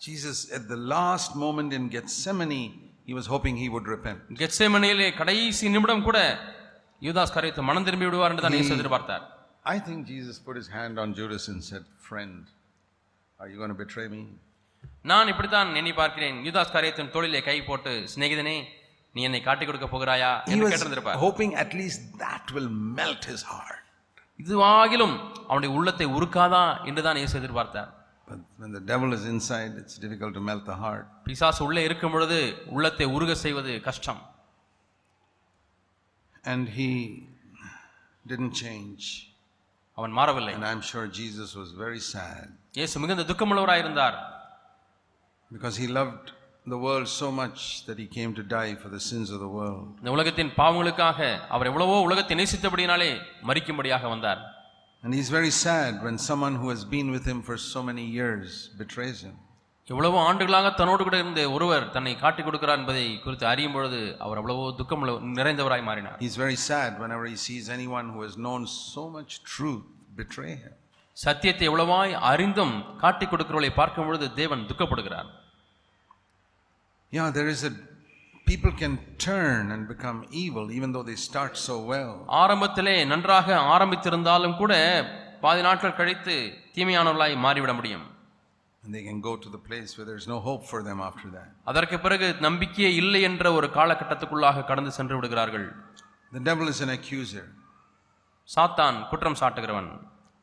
[0.02, 2.64] Jesus, at the last moment in Gethsemane,
[3.06, 4.20] he was hoping he would repent.
[4.41, 6.18] கெத்சேமனியிலே கடைசி நிமிடம் கூட
[7.02, 9.24] யூதாஸ் காரியத்தை மனம் திரும்பி விடுவார் என்று தான் இயேசு எதிர்பார்த்தார்
[9.66, 12.34] I think Jesus put his hand on Judas and said, Friend,
[13.39, 14.24] are you going to betray me?
[15.12, 18.58] நான் இப்படித்தான் எண்ணி பார்க்கிறேன் யூதாஸ் காரியத்தின் தோளிலே கை போட்டு சிநேகிதனே
[19.16, 22.70] நீ என்னை காட்டி கொடுக்க போகிறாயா He என்று was கேட்டிருந்திருப்பார் hoping at least that will
[23.00, 23.80] melt his heart.
[24.39, 25.16] இதுவாகிலும்
[25.50, 27.91] அவனுடைய உள்ளத்தை உருக்காதா என்றுதான் இயேசு எதிர்பார்த்தார்
[28.28, 31.05] But when the devil is inside, it's difficult to melt the heart.
[31.28, 32.39] பிசாசு உள்ளே இருக்கும் பொழுது
[32.76, 34.21] உள்ளத்தை உருக செய்வது கஷ்டம்
[36.45, 36.89] And he
[38.26, 39.01] didn't change.
[39.97, 42.45] அவன் மாறவில்லை And I'm sure Jesus was very sad
[42.80, 44.17] இயேசு மிகுந்த துக்கமுள்ளவராய் இருந்தார்
[45.51, 46.26] because he loved
[46.65, 49.86] the world so much that he came to die for the sins of the world.
[50.01, 51.19] இந்த உலகத்தின் பாவங்களுக்காக
[51.55, 53.11] அவர் எவ்வளவோ உலகத்தை நேசித்தபடியினாலே
[53.49, 54.41] மறிக்கும்படியாக வந்தார்
[55.04, 58.49] And he's very sad when someone who has been with him for so many years
[58.82, 59.36] betrays him.
[59.88, 64.66] எவ்வளவோ ஆண்டுகளாக தன்னோடு கூட இருந்த ஒருவர் தன்னை காட்டிக் கொடுக்கிறார் என்பதை குறித்து அறியும் பொழுது அவர் எவ்வளவோ
[64.80, 65.04] துக்கம்
[65.39, 68.62] நிறைந்தவராய் மாறினார் He's very sad whenever he sees anyone who has known
[68.93, 69.84] so much truth
[70.20, 70.74] betray him.
[71.18, 75.30] சத்தியத்தை எவ்வளவாய் அறிந்தும் காட்டிக் கொடுக்கிறவர்களை பார்க்கும் பொழுது தேவன் துக்கப்படுகிறார்
[77.14, 77.74] Yeah, there is a.
[78.48, 82.12] People can turn and become evil even though they start so well.
[82.44, 84.74] ஆரம்பத்திலே நன்றாக ஆரம்பித்திருந்தாலும் கூட
[85.44, 86.36] பாதி நாட்கள் கழித்து
[86.76, 88.06] தீமையானவர்களாய் மாறிவிட முடியும்
[88.84, 91.50] And they can go to the place where there's no hope for them after that.
[91.70, 95.68] அதற்கு பிறகு நம்பிக்கையே இல்லை என்ற ஒரு காலகட்டத்துக்குள்ளாக கடந்து சென்று விடுகிறார்கள்
[96.32, 97.46] The devil is an accuser.
[98.50, 99.91] சாத்தான் குற்றம் சாட்டுகிறவன்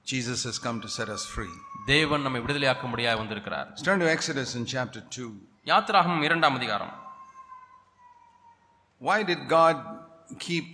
[0.07, 1.55] Jesus has come to set us free.
[1.92, 5.28] தேவன் நம்மை விடுதலையாக்க முடியாது வந்திருக்கிறார் turn to Exodus in chapter 2.
[5.66, 6.94] யாத்திராகமம் இரண்டாம் அதிகாரம்
[9.01, 9.76] Why did God
[10.38, 10.66] keep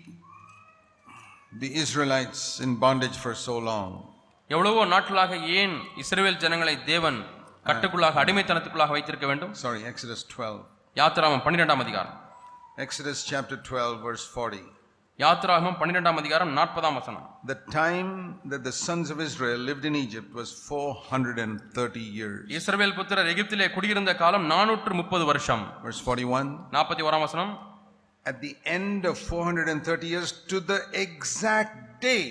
[1.53, 3.91] the Israelites in bondage for so long?
[4.51, 5.73] எவ்வளவோ நாட்களாக ஏன்
[6.03, 7.19] இஸ்ரவேல் ஜனங்களை தேவன்
[7.67, 10.57] கட்டுக்குள்ளாக அடிமைத்தனத்துக்குள்ளாக வைத்திருக்க வேண்டும் Sorry, Exodus 12.
[10.97, 12.17] யாத்திராகமம் பன்னிரெண்டாம் அதிகாரம்
[12.85, 14.61] Exodus chapter 12, verse 40.
[15.19, 18.11] யாத்திராகமம் பன்னிரெண்டாம் அதிகாரம் நாற்பதாம் வசனம் The time
[18.53, 22.43] that the sons of Israel lived in Egypt was 430 years.
[22.59, 26.53] இஸ்ரவேல் புத்திரர் எகிப்திலே குடியிருந்த காலம் நானூற்று முப்பது வருஷம் Verse 41.
[26.77, 27.55] நாற்பத்தி ஓராம் வசனம்
[28.27, 32.23] At the end of 430 years, to the exact day,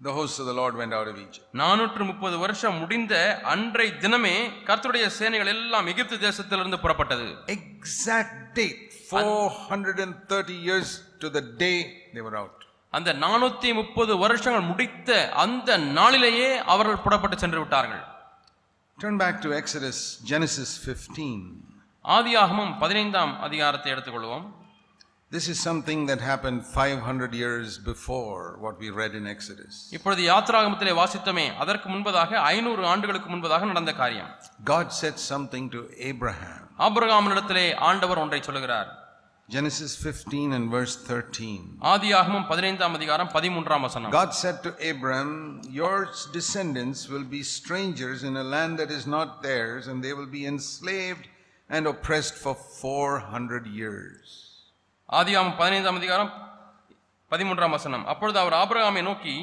[0.00, 1.46] the hosts of the Lord went out of Egypt.
[1.54, 3.14] நானூற்று முப்பது வருஷம் முடிந்த
[3.52, 4.34] அன்றை தினமே
[4.68, 7.26] கர்த்தருடைய சேனைகள் எல்லாம் எகிப்து தேசத்திலிருந்து புறப்பட்டது
[7.56, 8.82] Exact date.
[9.10, 10.90] 430 years
[11.22, 11.76] to the day
[12.14, 12.58] they were out.
[12.92, 15.10] அந்த நானூத்தி முப்பது வருஷங்கள் முடித்த
[15.44, 18.04] அந்த நாளிலேயே அவர்கள் புறப்பட்டு சென்று விட்டார்கள்
[18.98, 19.98] Turn back to Exodus,
[20.30, 21.26] Genesis 15.
[22.04, 24.46] ஆதியாகமம் பதினைந்தாம் அதிகாரத்தை எடுத்துக்கொள்வோம்
[25.31, 29.73] This is something that happened 500 years before what we read in Exodus.
[29.97, 34.31] இப்பொழுது யாத்ராகமத்திலே வாசித்தோமே அதற்கு முன்பதாக ஐநூறு ஆண்டுகளுக்கு முன்பதாக நடந்த காரியம்
[34.73, 36.59] God said something to Abraham.
[36.87, 38.89] ஆபிரகாமினிடத்திலே ஆண்டவர் ஒன்றை சொல்லுகிறார்
[39.49, 41.55] Genesis 15 and verse 13.
[41.93, 45.31] ஆதியாகமம் பதினைந்தாம் அதிகாரம் பதிமூன்றாம் வசனம் God said to Abram,
[45.79, 45.97] Your
[46.37, 50.45] descendants will be strangers in a land that is not theirs, and they will be
[50.53, 51.25] enslaved
[51.69, 54.29] and oppressed for 400 years.
[55.08, 56.30] ஆதியாகமம் பதினைந்தாம் அதிகாரம்
[57.32, 59.34] பதிமூன்றாம் வசனம் அப்பொழுது அவர் ஆபிரகாமை நோக்கி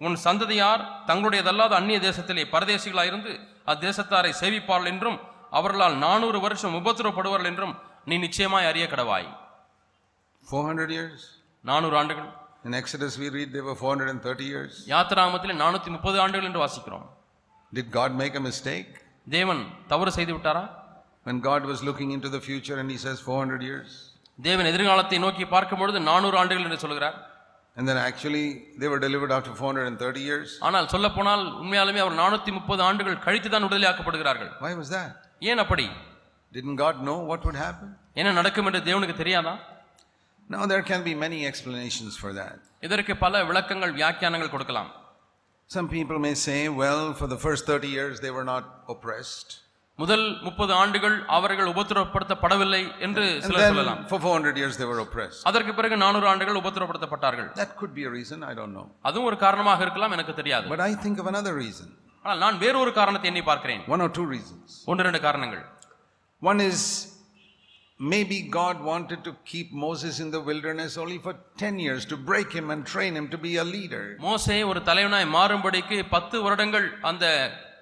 [0.00, 3.32] உன் சந்ததியார் தங்களுடையதல்லாத அந்நிய தேசத்திலே பரதேசிகளாயிருந்து
[3.66, 5.18] அத்தேசத்தாரை சேவிப்பார்கள் என்றும்
[5.50, 9.28] அவர்களால் நானூறு வருஷம் உபத்திரப்படுவார்கள் என்றும் நீ நிச்சயமாய் அறிய கடவாய்
[10.44, 11.20] 400 years?
[11.64, 12.30] நானூறு ஆண்டுகள்
[12.64, 14.72] In Exodus, we read they were 430 years.
[15.62, 17.06] நானூத்தி முப்பது ஆண்டுகள் என்று வாசிக்கிறோம்
[17.72, 18.90] Did God make a mistake?
[19.30, 20.64] தேவன் தவறு செய்து விட்டாரா
[21.24, 24.11] When God was looking into the future and He says 400 years?
[24.38, 27.18] தேவன் எதிர்காலத்தை நோக்கி பார்க்கும் பொழுது நானூறு ஆண்டுகள் என்று சொல்கிறார்
[27.76, 28.46] And then actually
[28.80, 30.48] they were delivered after 430 years?
[30.66, 35.12] ஆனால் சொல்ல போனால் உண்மையாலுமே அவர் நானூத்தி முப்பது ஆண்டுகள் கழித்து தான் விடுதலையாக்கப்படுகிறார்கள் Why was that?
[35.50, 35.86] ஏன் அப்படி
[36.52, 37.88] Didn't God know what would happen?
[38.20, 39.54] என்ன நடக்கும் என்று தேவனுக்கு தெரியாதா
[40.48, 42.56] Now, there can be many explanations for that.
[42.86, 44.90] இதற்கு பல விளக்கங்கள் வியாக்கியானங்கள் கொடுக்கலாம்
[45.70, 48.64] Some people may say, well, for the first 30 years they were not
[48.94, 49.50] oppressed.
[49.98, 55.40] முதல் முப்பது ஆண்டுகள் அவர்கள் உபத்திரப்படுத்தப்படவில்லை என்று சிலர் சொல்லலாம் then for 400 years they were oppressed.
[55.50, 58.86] அதற்கு பிறகு நானூறு ஆண்டுகள் உபத்திரப்படுத்தப்பட்டார்கள் That could be a reason, I don't know.
[59.08, 61.88] அதுவும் ஒரு காரணமாக இருக்கலாம் எனக்கு தெரியாது But I think of another reason.
[62.24, 64.66] ஆனால் நான் வேறொரு காரணத்தை எண்ணி பார்க்கிறேன் One or two reasons.
[64.90, 65.64] ஒன்று ரெண்டு காரணங்கள்
[66.42, 66.80] One is
[68.00, 71.34] maybe God wanted to keep Moses in the wilderness only for
[71.64, 74.04] 10 years to break him and train him to be a leader.
[74.26, 77.24] மோசே ஒரு தலைவனாய் மாறும்படிக்கு பத்து வருடங்கள் அந்த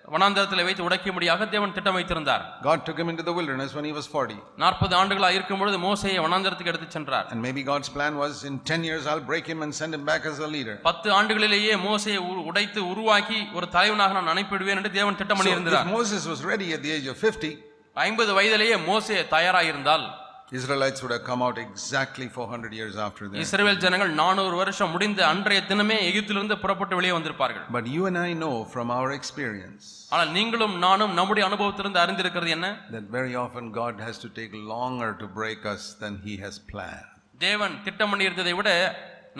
[0.04, 4.06] வனாந்தரத்தில் வைத்து உடைக்கும்படியாக தேவன் திட்டம் வைத்திருந்தார் God took him into the wilderness when he was
[4.12, 4.36] 40.
[4.62, 8.88] நாற்பது ஆண்டுகளாக இருக்கும் பொழுது மோசையை வனாந்தரத்துக்கு எடுத்துச் சென்றார் And maybe God's plan was in 10
[8.88, 10.76] years I'll break him and send him back as a leader.
[10.88, 12.20] பத்து ஆண்டுகளிலேயே மோசையை
[12.50, 16.92] உடைத்து உருவாக்கி ஒரு தலைவனாக நான் அனுப்பிடுவேன் என்று தேவன் திட்டம் பண்ணியிருந்தார் Moses was ready at the
[16.98, 17.52] age of 50,
[17.96, 20.06] ஐம்பது வயதிலேயே மோசே தயாராயிருந்தால்
[20.52, 23.36] Israelites would have come out exactly 400 years after that.
[23.42, 28.32] இஸ்ரவேல் ஜனங்கள் நானூறு வருஷம் முடிந்த அன்றைய தினமே எகிப்திலிருந்து புறப்பட்டு வெளியே வந்திருப்பார்கள் But you and I
[28.40, 33.94] know from our experience ஆனால் நீங்களும் நானும் நம்முடைய அனுபவத்திலிருந்து அறிந்திருக்கிறது என்ன that very often God
[34.06, 37.06] has to take longer to break us than He has planned.
[37.40, 38.70] தேவன் திட்டம் பண்ணியிருந்ததை விட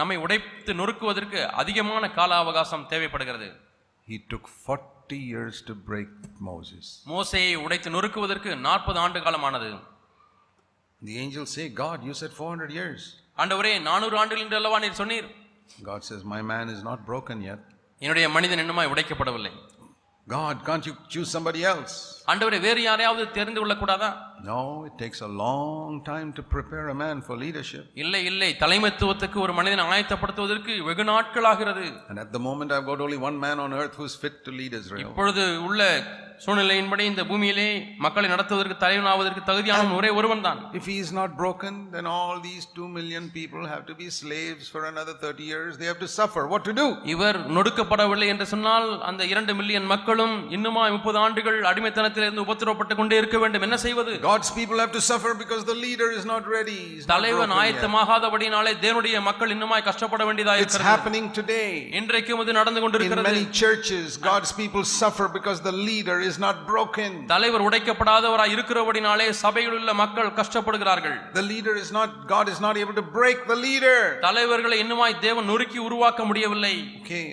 [0.01, 3.49] நம்மை உடைத்து நொறுக்குவதற்கு அதிகமான கால அவகாசம் தேவைப்படுகிறது
[4.09, 6.11] He took 40 years to break
[6.51, 6.85] Moses.
[7.13, 9.71] மோசையை உடைத்து நொறுக்குவதற்கு நாற்பது ஆண்டு காலமானது
[11.02, 13.02] The angels say, God, you said 400 years.
[13.38, 15.28] ஆண்டவரே நானூறு ஆண்டுகள் என்று அல்லவா நீர் சொன்னீர்
[15.84, 17.62] God says, My man is not broken yet.
[18.04, 19.54] என்னுடைய மனிதன் இன்னுமாய் உடைக்கப்படவில்லை
[20.28, 21.96] God, can't you choose somebody else?
[22.29, 24.11] ஆண்டவரே வேறு யாரையாவது தெரிந்து கொள்ளக்கூடாதா
[24.43, 27.83] No, it takes a long time to prepare a man for leadership.
[27.95, 33.01] இல்லை இல்லை தலைமைத்துவத்துக்கு ஒரு மனிதனை ஆயத்தப்படுத்துவதற்கு வெகு நாட்கள் ஆகிறது And at the moment, I've got
[33.01, 35.05] only one man on earth who's fit to lead Israel.
[35.07, 35.81] இப்பொழுது உள்ள
[36.45, 37.67] சூழ்நிலையின்படி இந்த பூமியிலே
[38.05, 42.65] மக்களை நடத்துவதற்கு தலைவனாவதற்கு தகுதியான ஒரே ஒருவன் தான் If he is not broken, then all these
[42.77, 45.71] two million people have to be slaves for another 30 years.
[45.81, 46.45] They have to suffer.
[46.55, 46.87] What to do?
[47.15, 51.61] இவர் நொடுக்கப்படவில்லை என்று சொன்னால் அந்த இரண்டு மில்லியன் மக்களும் இன்னுமா முப்பது ஆண்டுகள்
[52.21, 56.09] அடிமைத்தனத்திலிருந்து உபத்திரப்பட்டு கொண்டே இருக்க வேண்டும் என்ன செய்வது God's people have to suffer because the leader
[56.19, 56.81] is not ready.
[57.13, 57.53] தலைவன்.
[57.61, 61.69] ஆயத்தமாகாதபடினாலே தேவனுடைய மக்கள் இன்னுமாய் கஷ்டப்பட வேண்டியதா It's இருக்கிறது happening today.
[62.01, 66.57] இன்றைக்கும் இது நடந்து In கொண்டிருக்கிறது many churches, God's people suffer because the leader is not
[66.73, 67.11] broken.
[67.35, 72.97] தலைவர் உடைக்கப்படாதவராய் இருக்கிறபடினாலே சபையில் உள்ள மக்கள் கஷ்டப்படுகிறார்கள் The leader is not, God is not able
[73.03, 73.99] to break the leader.
[74.29, 77.25] தலைவர்களை இன்னுமாய் தேவன் நொறுக்கி உருவாக்க முடியவில்லை Okay.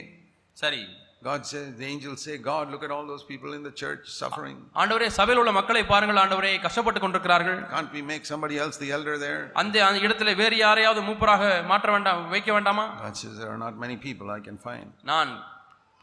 [0.58, 0.84] சரி
[1.23, 4.57] God says, the angels say, God, look at all those people in the church suffering.
[4.81, 9.15] ஆண்டவரே சபையில் உள்ள மக்களை பாருங்கள் ஆண்டவரே கஷ்டப்பட்டு கொண்டிருக்கிறார்கள் Can't we make somebody else the elder
[9.27, 9.43] there?
[9.63, 13.77] அந்த அந்த இடத்துல வேறு யாரையாவது மூப்பராக மாற்ற வேண்டாம் வைக்க வேண்டாமா God says, there are not
[13.85, 14.89] many people I can find.
[15.13, 15.33] நான்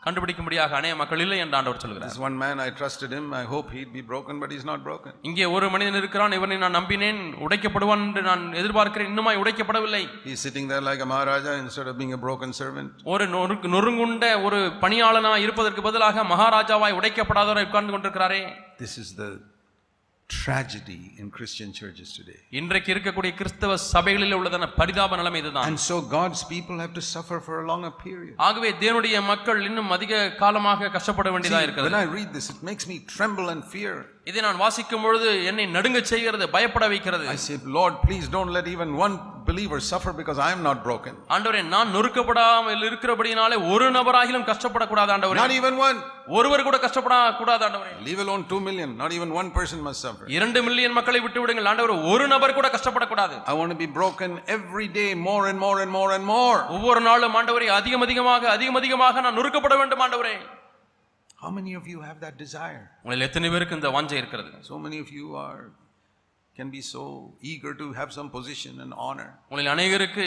[0.07, 3.27] கண்டுபிடிக்கும்படியாக அநேக மக்கள் இல்லை என்று ஆண்டவர் சொல்கிறார் This one man, I trusted him.
[3.35, 5.13] I hope he'd be broken, but he's not broken.
[5.23, 10.69] இங்கே ஒரு மனிதன் இருக்கிறான் இவனை நான் நம்பினேன் உடைக்கப்படுவான் என்று நான் எதிர்பார்க்கிறேன் இன்னுமாய் உடைக்கப்படவில்லை He's sitting
[10.69, 12.91] there like a Maharaja instead of being a broken servant.
[13.15, 13.27] ஒரு
[13.77, 18.43] நொறுங்குண்ட ஒரு பணியாளனா இருப்பதற்கு பதிலாக மகாராஜாவாய் உடைக்கப்படாதவரை உட்கார்ந்து கொண்டிருக்கிறாரே
[18.79, 19.31] This is the
[20.30, 22.38] tragedy in Christian churches today.
[22.60, 27.38] இன்றைக்கு இருக்கக்கூடிய கிறிஸ்தவ சபைகளில் உள்ளதான பரிதாப நிலைமை இதுதான் And so God's people have to suffer
[27.48, 28.36] for a longer period.
[28.48, 32.62] ஆகவே தேவனுடைய மக்கள் இன்னும் அதிக காலமாக கஷ்டப்பட வேண்டியதா See, இருக்கிறது when I read this, it
[32.70, 33.96] makes me tremble and fear.
[34.30, 38.68] இதை நான் வாசிக்கும் பொழுது என்னை நடுங்க செய்கிறது பயப்பட வைக்கிறது I say, Lord, please don't let
[38.76, 39.16] even one
[39.50, 41.14] believer suffer because I am not broken.
[41.36, 46.00] ஆண்டவரே நான் நொறுக்கப்படாமல் இருக்கிறபடினாலே ஒரு நபராகிலும் கஷ்டப்படக்கூடாது ஆண்டவரே Not even one.
[46.38, 48.90] ஒருவர் கூட கஷ்டப்பட கூடாது ஆண்டவரே Leave alone two million.
[49.02, 50.26] Not even one person must suffer.
[50.38, 54.32] இரண்டு மில்லியன் மக்களை விட்டு விடுங்கள் ஆண்டவர் ஒரு நபர் கூட கஷ்டப்படக்கூடாது I want to be broken
[54.58, 56.60] every day more and more and more and more.
[56.78, 60.36] ஒவ்வொரு நாளும் ஆண்டவரே அதிகம் அதிகமாக அதிகம் அதிகமாக நான் நொறுக்கப்பட வேண்டும் ஆண்டவரே
[61.44, 62.82] How many of you have that desire?
[63.04, 65.60] உங்களில் எத்தனை பேருக்கு இந்த வாஞ்சை இருக்கிறது So many of you are
[66.56, 67.04] can be so
[67.52, 69.30] eager to have some position and honor.
[69.50, 70.26] உங்களில் அநேகருக்கு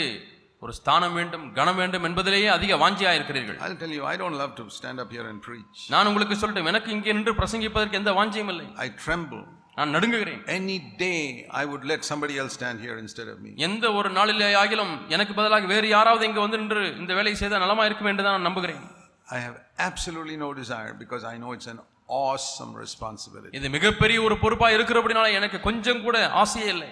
[0.62, 4.54] ஒரு ஸ்தானம் வேண்டும் கனம் வேண்டும் என்பதிலேயே அதிக வாஞ்சியா இருக்கிறீர்கள் I'll tell you, I don't love
[4.60, 5.80] to stand up here and preach.
[5.94, 9.44] நான் உங்களுக்கு சொல்லட்டும் எனக்கு இங்கே நின்று பிரசங்கிப்பதற்கு எந்த வாஞ்சியும் இல்லை I tremble.
[9.80, 11.18] நான் நடுங்குகிறேன் Any day
[11.62, 13.52] I would let somebody else stand here instead of me.
[13.68, 17.86] எந்த ஒரு நாளிலே ஆகிலும் எனக்கு பதிலாக வேறு யாராவது இங்கே வந்து நின்று இந்த வேலையை செய்தால் நலமா
[17.90, 18.82] இருக்கும் என்று தான் நான் நம்புகிறேன்
[19.30, 19.56] I have
[19.88, 21.80] absolutely no desire because I know it's an
[22.22, 23.54] awesome responsibility.
[23.60, 26.92] இது மிகப்பெரிய ஒரு பொறுப்பா இருக்கிறபடினால எனக்கு கொஞ்சம் கூட ஆசையே இல்லை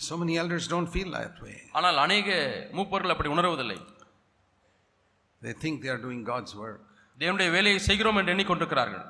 [0.00, 1.56] So many elders don't feel that way.
[1.78, 2.28] ஆனால் அநேக
[2.78, 3.78] மூப்பர்கள் அப்படி உணர்வதில்லை
[5.42, 6.78] They think they are doing God's work.
[7.18, 9.04] தேவனுடைய வேலையை செய்கிறோம் என்று எண்ணிக்கொண்டிருக்கிறார்கள்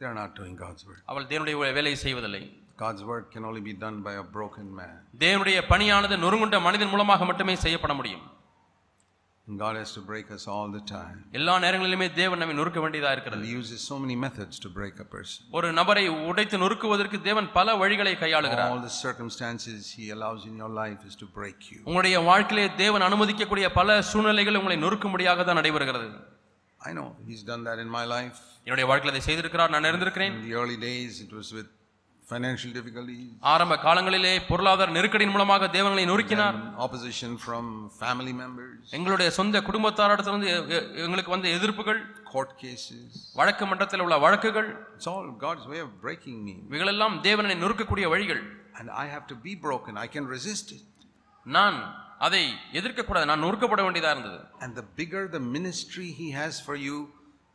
[0.00, 1.00] They are not doing God's work.
[1.12, 2.42] அவள் தேவனுடைய வேலையை செய்வதில்லை
[2.84, 4.94] God's work can only be done by a broken man.
[5.24, 8.24] தேவனுடைய பணியானது நொறுங்குண்ட மனிதன் மூலமாக மட்டுமே செய்யப்பட முடியும்
[9.48, 11.18] God has to break us all the time.
[11.38, 15.08] எல்லா நேரங்களிலுமே தேவன் நம்மை நொறுக்க வேண்டியதா இருக்கிறது He uses so many methods to break a
[15.12, 15.40] person.
[15.58, 20.72] ஒரு நபரை உடைத்து நொறுக்குவதற்கு தேவன் பல வழிகளை கையாளுகிறார் All the circumstances He allows in your
[20.82, 21.78] life is to break you.
[21.88, 26.08] உங்களுடைய வாழ்க்கையிலே தேவன் அனுமதிக்கக்கூடிய பல சூழ்நிலைகள் உங்களை நொறுக்கும்படியாக தான் நடைபெறுகிறது
[26.80, 28.40] I know He's done that in my life.
[28.66, 31.70] என்னுடைய வாழ்க்கையில் அதை செய்திருக்கிறார் நான் இருந்திருக்கிறேன் In the early days, it was with
[32.31, 37.65] financial difficulties, ஆரம்ப காலங்களிலே பொருளாதார நெருக்கடியின் மூலமாக தேவங்களை நொறுக்கினார் and opposition from
[37.99, 41.99] family members, எங்களுடைய சொந்த குடும்பத்தாரிடத்திலிருந்து எ- எ- எங்களுக்கு வந்த எதிர்ப்புகள்
[42.33, 43.09] court cases.
[43.33, 46.55] வழக்கு மன்றத்தில் உள்ள வழக்குகள் It's all God's way of breaking me.
[46.69, 48.43] இவைகளெல்லாம் தேவனை நொறுக்கக்கூடிய வழிகள்
[48.79, 49.97] And I have to be broken.
[49.97, 50.85] I can resist it.
[51.45, 51.77] நான்
[52.17, 52.41] அதை
[52.73, 56.97] எதிர்க்கக்கூடாது நான் நொறுக்கப்பட வேண்டியதா இருந்தது And the bigger the ministry He has for you,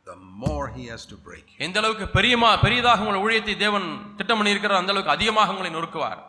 [0.06, 1.58] the more He has to break you.
[1.66, 3.86] எந்த அளவுக்கு பெரியமா பெரியதாக உங்கள் ஊழியத்தை தேவன்
[4.18, 6.20] திட்டம் பண்ணி இருக்கிறார் அந்த அளவுக்கு அதிகமாக உங்களை நொறுக்குவார்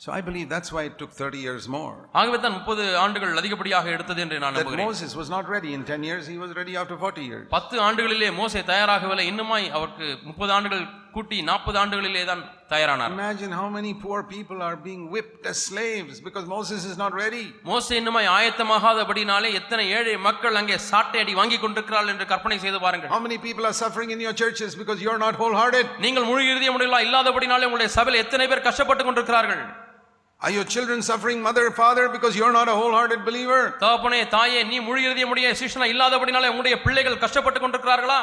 [0.00, 1.92] So I believe that's why it took 30 years more.
[2.20, 5.82] ஆகவே தான் முப்பது ஆண்டுகள் அதிகப்படியாக எடுத்தது என்று நான் That நம்புகிறேன் Moses was not ready in
[5.86, 7.44] 10 years, he was ready after 40 years.
[7.54, 10.82] பத்து ஆண்டுகளிலே மோசே தயாராகவில்லை இன்னுமாய் அவருக்கு முப்பது ஆண்டுகள்
[11.16, 12.42] கூட்டி நாற்பது ஆண்டுகளிலே தான்
[12.73, 17.13] தயாரானார் Imagine how many poor people are being whipped as slaves because Moses is not
[17.23, 17.43] ready.
[17.69, 23.11] மோசே இன்னுமாய் ஆயத்தமாகாதபடினாலே எத்தனை ஏழை மக்கள் அங்கே சாட்டை அடி வாங்கி கொண்டிருக்கிறார்கள் என்று கற்பனை செய்து பாருங்கள்
[23.15, 25.85] How many people are suffering in your churches because you're not wholehearted?
[26.05, 29.63] நீங்கள் முழு இறுதிய முடியலா இல்லாதபடினாலே உங்களுடைய சபையில் எத்தனை பேர் கஷ்டப்பட்டு கொண்டிருக்கிறார்கள்
[30.41, 33.61] Are your children suffering, mother, father, because you're not a wholehearted believer?
[33.81, 38.19] தகப்பனே தாயே நீ முழு இறுதிய முடிய சிஷ்ணா இல்லாதபடினாலே உங்களுடைய பிள்ளைகள் கஷ்டப்பட்டு கொண்டிருக்கிறார்களா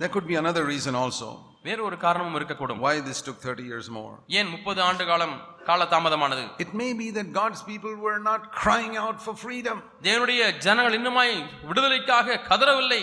[0.00, 1.26] There could be another reason also
[1.64, 4.12] வேறு ஒரு காரணமும் இருக்கக்கூடும் why this took 30 years more.
[4.40, 5.34] ஏன் முப்பது ஆண்டு காலம்
[5.64, 9.78] கால தாமதமானது It may be that God's people were not crying out for freedom.
[10.08, 11.34] தேவனுடைய ஜனங்கள் இன்னுமாய்
[11.70, 13.02] விடுதலைக்காக கதறவில்லை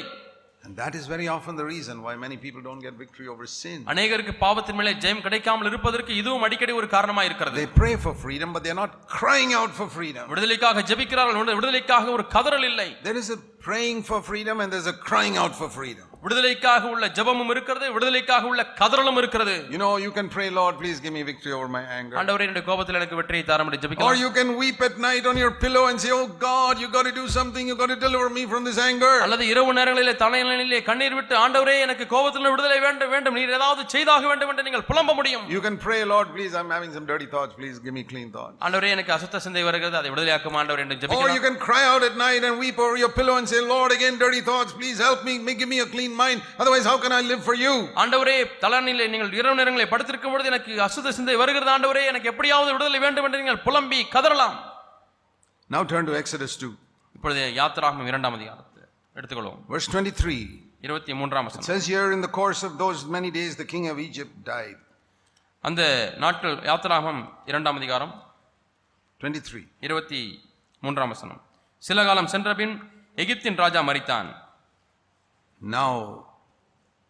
[0.64, 3.46] And And that is very often the reason why many people don't get victory over
[3.60, 3.78] sin.
[3.92, 8.50] அநேகருக்கு பாவத்தின் மேலே ஜெயம் கிடைக்காமல் இருப்பதற்கு இதுவும் அடிக்கடி ஒரு காரணமா இருக்கிறது They pray for freedom,
[8.56, 10.26] but they're not crying out for freedom.
[10.34, 14.92] விடுதலைக்காக ஜெபிக்கிறார்கள் விடு- விடுதலைக்காக ஒரு கதறல் இல்லை There is a praying for freedom and there's
[14.96, 16.04] a crying out for freedom.
[16.24, 20.98] விடுதலைக்காக உள்ள ஜெபமும் இருக்கிறது விடுதலைக்காக உள்ள கதறலும் இருக்கிறது You know, you can pray, Lord, please
[21.04, 22.16] give me victory over my anger.
[22.22, 25.38] ஆண்டவரே என்னுடைய கோபத்தில் எனக்கு வெற்றியை தாரம் என்று Or ஜெபிக்கலாம் you can weep at night on
[25.44, 27.66] your pillow and say, Oh God, you got to do something.
[27.72, 29.14] You got to deliver me from this anger.
[29.26, 34.26] அல்லது இரவு நேரங்களிலே தலைநிலையிலே கண்ணீர் விட்டு ஆண்டவரே எனக்கு கோபத்தில் விடுதலை வேண்டும் வேண்டும் நீர் ஏதாவது செய்தாக
[34.32, 37.54] வேண்டும் என்று நீங்கள் புலம்ப முடியும் You can pray, Lord, please, I'm having some dirty thoughts.
[37.62, 38.58] Please give me clean thoughts.
[38.66, 42.04] ஆண்டவரே எனக்கு அசுத்த சிந்தை வருகிறது அதை விடுதலையாக்கும் ஆண்டவர் என்று Or you ஜெபிக்கலாம் can cry out
[42.04, 44.74] at night and weep over your pillow and say, Lord, again, dirty thoughts.
[44.82, 45.36] Please help me.
[45.40, 46.39] Make- Give me a clean mind.
[46.63, 47.73] Otherwise, how can I live for you?
[48.03, 53.01] ஆண்டவரே தலைநிலை நீங்கள் இரவு நேரங்களை படுத்திருக்கும் பொழுது எனக்கு அசுத்த சிந்தை வருகிறது ஆண்டவரே எனக்கு எப்படியாவது விடுதலை
[53.05, 54.57] வேண்டும் என்று நீங்கள் புலம்பி கதறலாம்
[55.71, 56.71] Now turn to Exodus 2,
[57.17, 58.83] இப்பொழுது யாத்திராகும் இரண்டாம் அதிகாரத்தை
[59.17, 60.39] எடுத்துக்கொள்வோம் verse 23.
[60.87, 63.99] இருபத்தி மூன்றாம் வசனம் says here, in the course of those many days, the king of
[64.09, 64.79] Egypt died.
[65.65, 65.83] அந்த
[66.25, 68.13] நாட்கள் யாத்திராகம் இரண்டாம் அதிகாரம்
[69.21, 69.61] 23.
[69.87, 70.21] இருபத்தி
[70.83, 71.41] மூன்றாம் வசனம்
[71.83, 72.75] சில காலம் சென்றபின்
[73.23, 74.29] எகிப்தின் ராஜா மரித்தான்
[75.63, 75.91] Now,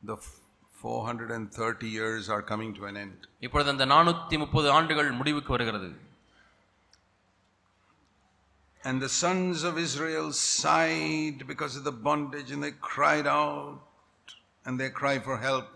[0.03, 0.39] the f-
[0.75, 3.19] 430 years are coming to an end.
[3.41, 5.91] இப்பொழுது அந்த நானூத்தி முப்பது ஆண்டுகள் முடிவுக்கு வருகிறது
[8.83, 10.29] And the sons of Israel
[10.63, 13.79] sighed because of the bondage, and they cried out,
[14.65, 15.67] and they cry for help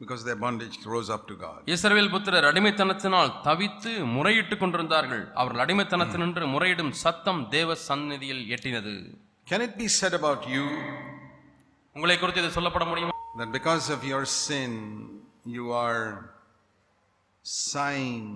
[0.00, 1.58] because their bondage rose up to God.
[1.66, 8.94] இஸ்ரவேல் புத்திரர் அடிமைத்தனத்தினால் தவித்து முறையிட்டுக் கொண்டிருந்தார்கள் அவர்கள் அடிமைத்தனத்தினின்று முறையிடும் சத்தம் தேவ சந்நிதியில் எட்டினது
[9.46, 10.64] Can it be said about you
[11.96, 13.12] உங்களை குறித்து இது சொல்லப்பட முடியுமா?
[13.40, 14.72] That because of your sin,
[15.56, 16.06] you are
[17.42, 18.28] sighing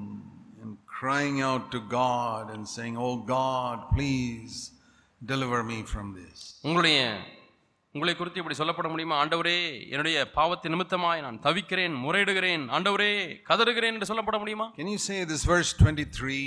[0.61, 4.54] and crying out to God and saying, Oh God, please
[5.32, 6.36] deliver me from this?
[6.66, 6.98] உங்களுடைய
[7.94, 9.16] உங்களை குறித்து இப்படி சொல்லப்பட முடியுமா?
[9.24, 9.59] ஆண்டவரே
[9.92, 13.12] என்னுடைய பாவத்தின் நிமித்தமாய் நான் தவிக்கிறேன் முறையிடுகிறேன் ஆண்டவரே
[13.50, 14.66] கதறுகிறேன் என்று சொல்லப்பட முடியுமா?
[14.80, 16.42] Can you say this verse 23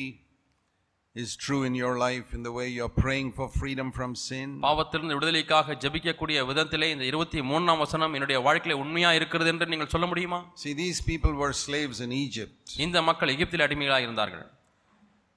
[1.16, 4.47] is true in your life in the way you're praying for freedom from sin?
[4.66, 10.07] பாவத்திலிருந்து விடுதலைக்காக ஜெபிக்கக்கூடிய விதத்திலே இந்த இருபத்தி மூணாம் வசனம் என்னுடைய வாழ்க்கையில உண்மையா இருக்கிறது என்று நீங்கள் சொல்ல
[10.12, 12.55] முடியுமா See, these people were slaves in Egypt.
[12.86, 14.45] இந்த மக்கள் எகிப்தில் அடிமைகளாக இருந்தார்கள்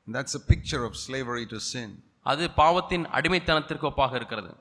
[0.09, 1.91] That's a picture of slavery to sin.
[2.27, 4.53] அது பாவத்தின் அடிமைத்தனத்திற்கு ஒப்பாக இருக்கிறது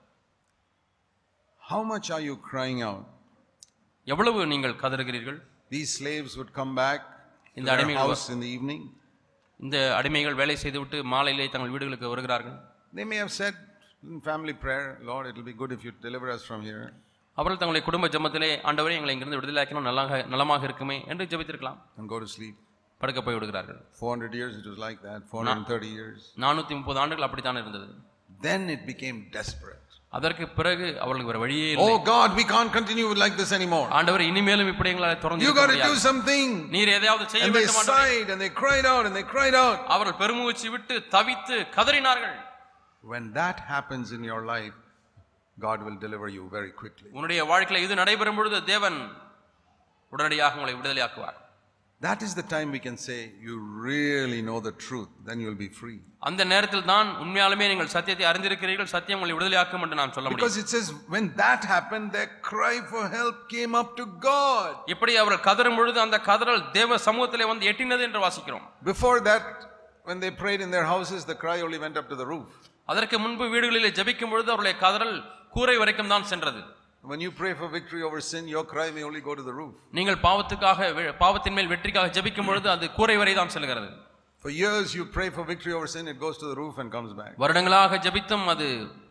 [1.61, 3.03] How much are you crying out?
[4.07, 5.39] எவ்வளவு நீங்கள் கதறுகிறீர்கள்
[5.75, 8.81] These slaves would come back to இந்த அடிமைகள் house in the evening.
[9.63, 12.57] இந்த அடிமைகள் வேலை செய்துவிட்டு மாலையிலே தங்கள் வீடுகளுக்கு வருகிறார்கள்
[12.97, 13.55] They may have said
[14.03, 16.83] in family prayer, Lord, it will be good if you deliver us from here.
[17.37, 22.19] அவர்கள் தங்களுடைய குடும்ப ஜெபத்திலே ஆண்டவரே எங்களை இங்கிருந்து விடுதலையாக்கினால் நல்லாக நலமாக இருக்குமே என்று ஜெபித்திருக்கலாம் and go
[22.23, 22.55] to sleep.
[23.01, 26.19] படுக்க போய் விடுகிறார்கள் 400 years it was like that, 430 years.
[26.45, 27.89] நானூத்தி முப்பது ஆண்டுகள் அப்படித்தான் இருந்தது
[28.47, 29.82] Then it became desperate.
[30.13, 33.87] அதற்கு பிறகு அவர்களுக்கு வேற வழியே இல்லை Oh God, we can't continue like this anymore.
[33.97, 35.99] ஆண்டவர் இனிமேலும் இப்படி எங்களால் தொடர்ந்து to do முடியாது.
[36.07, 36.49] something.
[36.75, 38.03] நீர் எதையாவது செய்ய வேண்டும் ஆண்டவரே.
[38.03, 39.79] sighed and they cried out and they cried out.
[39.95, 42.35] அவர்கள் பெருமூச்சு விட்டு தவித்து கதறினார்கள்
[43.03, 44.75] When that happens in your life,
[45.57, 47.09] God will deliver you very quickly.
[47.17, 48.99] உன்னுடைய வாழ்க்கையில இது நடைபெறும் பொழுது தேவன்
[50.13, 51.37] உடனடியாக உங்களை விடுதலையாக்குவார்
[52.03, 55.69] That is the time we can say, You really know the truth, then you'll be
[55.79, 55.99] free.
[56.29, 60.57] அந்த நேரத்தில் தான் உண்மையாலுமே நீங்கள் சத்தியத்தை அறிந்திருக்கிறீர்கள் சத்தியம் உங்களை விடுதலையாக்கும் என்று நான் சொல்ல முடியும் Because
[60.63, 64.71] it says, when that happened, their cry for help came up to God.
[64.93, 69.47] இப்படி அவர்கள் கதறும் பொழுது அந்த கதறல் தேவ சமூகத்திலே வந்து எட்டினது என்று வாசிக்கிறோம் Before that,
[70.05, 72.47] when they prayed in their houses, the cry only went up to the roof.
[72.91, 75.17] அதற்கு முன்பு வீடுகளிலே ஜெபிக்கும் பொழுது அவருடைய கதறல்
[75.55, 76.61] கூரை வரைக்கும் தான் சென்றது
[77.03, 79.73] When you pray for victory over sin, your cry may only go to the roof.
[79.97, 80.79] நீங்கள் பாவத்துக்காக
[81.23, 83.89] பாவத்தின் மேல் வெற்றிக்காக ஜெபிக்கும் பொழுது அது கூரை வரை தான் செல்கிறது
[84.43, 87.11] For years, you pray for victory over sin, it goes to the roof and comes
[87.19, 87.33] back.
[87.43, 88.67] வருடங்களாக ஜெபித்தும் அது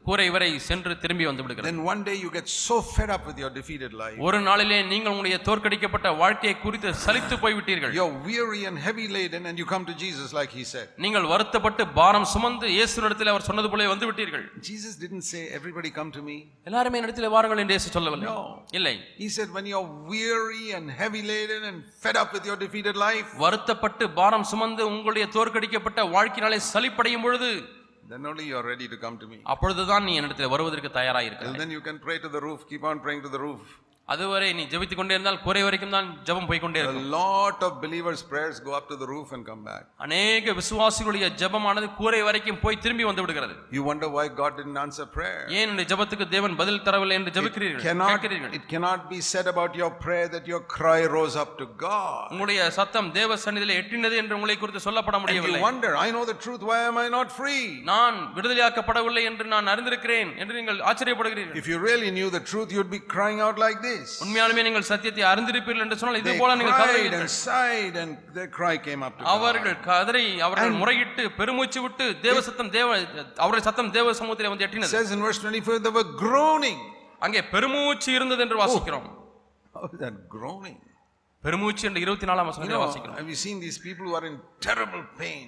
[0.06, 3.38] கூரை வரை சென்று திரும்பி வந்து விடுகிறது Then one day you get so fed up with
[3.42, 4.16] your defeated life.
[4.26, 9.56] ஒரு நாளிலே நீங்கள் உங்களுடைய தோற்கடிக்கப்பட்ட வாழ்க்கையை குறித்து சலித்து போய்விட்டீர்கள் You're weary and heavy laden, and
[9.60, 10.86] you come to Jesus like he said.
[11.04, 16.10] நீங்கள் வருத்தப்பட்டு பாரம் சுமந்து இயேசுனிடத்தில் அவர் சொன்னது போல வந்து விட்டீர்கள் Jesus didn't say, Everybody come
[16.18, 16.36] to me.
[16.70, 18.38] எல்லாருமே என்னிடத்தில் வாருங்கள் என்று இயேசு சொல்லவில்லை No.
[18.78, 22.98] இல்லை He said, When you're weary and heavy laden and fed up with your defeated
[23.06, 27.50] life, வருத்தப்பட்டு பாரம் சுமந்து உங்களுடைய தோற்கடிக்கப்பட்ட வாழ்க்கையினாலே சலிப்படையும் பொழுது
[28.12, 29.38] then only you're ready to come to me.
[29.52, 32.98] அப்பொழுதுதான் நீ என்னிடத்தில் வருவதற்கு தயாராக இருக்கிறாய் then, you can pray to the roof, keep on
[33.06, 33.62] praying to the roof.
[34.08, 38.22] அதுவரை நீ ஜெபித்துக் கொண்டே இருந்தால் கூரை வரைக்கும் தான் ஜெபம் போய்க்கொண்டே A இருக்கும் lot of believers'
[38.30, 39.84] prayers go up to the roof and come back.
[40.04, 45.06] அநேக விசுவாசிகளுடைய ஜெபமானது கூரை வரைக்கும் போய் திரும்பி வந்து விடுகிறது You wonder why God didn't answer
[45.16, 45.38] prayer.
[45.58, 49.90] ஏன் இந்த ஜெபத்துக்கு தேவன் பதில் தரவில்லை என்று ஜெபிக்கிறீர்கள் கேட்கிறீர்கள் it cannot be said about your
[50.04, 52.26] prayer that your cry rose up to God.
[52.34, 56.38] உங்களுடைய சத்தம் தேவ சந்நிதியிலே எட்டினது என்று உங்களை குறித்து சொல்லப்பட முடியவில்லை you wonder, I know the
[56.44, 57.64] truth, why am I not free?
[57.92, 62.94] நான் விடுதலையாக்கப்படவில்லை என்று நான் அறிந்திருக்கிறேன் என்று நீங்கள் ஆச்சரியப்படுகிறீர்கள் If you really knew the truth, you'd
[62.98, 63.91] be crying out like this.
[64.22, 68.74] உண்மையாலுமே நீங்கள் சத்தியத்தை அறிந்திருப்பீர்கள் என்று சொன்னால் இது போல நீங்கள் கதறுவீர்கள் and sighed, and their cry
[68.86, 69.24] came up to.
[69.34, 72.88] அவர்கள் கதறி அவர்கள் முறையிட்டு பெருமூச்சு விட்டு தேவ சத்தம் தேவ
[73.42, 76.78] அவருடைய சத்தம் தேவ சமூகத்திலே வந்து எட்டினது says in verse 24, they were groaning.
[77.26, 79.08] அங்கே பெருமூச்சு இருந்தது என்று வாசிக்கிறோம்
[79.74, 80.78] How is that groaning?
[81.42, 84.36] பெருமூச்சு என்று இருபத்தி நாலாம் வசனத்திலே வாசிக்கிறோம் have you seen these people who are in
[84.66, 85.44] terrible pain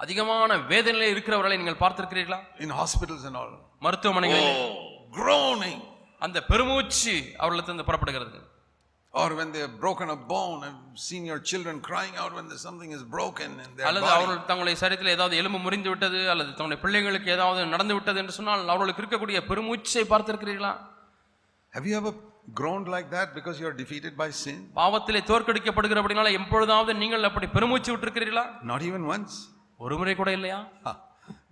[0.00, 3.52] அதிகமான வேதனையிலே இருக்கிறவர்களை நீங்கள் பார்த்திருக்கிறீர்களா in hospitals and all?
[3.84, 4.70] மருத்துவமனைகளில் Oh,
[5.16, 5.78] groaning.
[6.20, 8.38] அந்த பெருமூச்சு அவர்களிடத்திலிருந்து புறப்படுகிறது
[9.14, 12.64] Or when they have broken a bone and seen your children crying out when there's
[12.68, 14.08] something is broken in their அல்லது.
[14.14, 18.72] அவர்கள் தங்களுடைய சரீரத்தில் ஏதாவது எலும்பு முறிந்து விட்டது அல்லது தங்களுடைய பிள்ளைகளுக்கு ஏதாவது நடந்து விட்டது என்று சொன்னால்
[18.72, 20.72] அவர்களுக்கு இருக்கக்கூடிய பெருமூச்சை பார்த்திருக்கிறீர்களா
[21.72, 22.12] Have you ever
[22.54, 24.58] groaned like that because you are defeated by sin?
[24.80, 29.34] பாவத்திலே தோற்கடிக்கப்படுகிறபடினால எப்பொழுதாவது நீங்கள் அப்படி பெருமூச்சு விட்டிருக்கிறீர்களா Not even once.
[29.80, 30.60] ஒரு முறை கூட இல்லையா.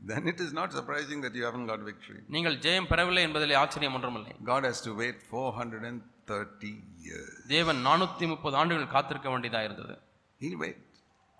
[0.06, 2.20] Then it is not surprising that you haven't got victory.
[2.34, 6.72] நீங்கள் ஜெயம் பெறவில்லை என்பதிலே ஆச்சரியம் ஒன்றுமில்லை God has to wait 430
[7.06, 7.30] years.
[7.54, 9.96] தேவன் நானூத்தி முப்பது ஆண்டுகள் காத்திருக்க வேண்டியதா இருந்தது
[10.40, 10.80] He'll wait.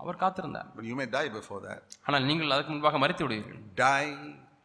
[0.00, 1.82] அவர் காத்திருந்தார் But you may die before that.
[2.06, 4.10] ஆனால் நீங்கள் அதுக்கு முன்பாக மறித்து விடுவீர்கள் Die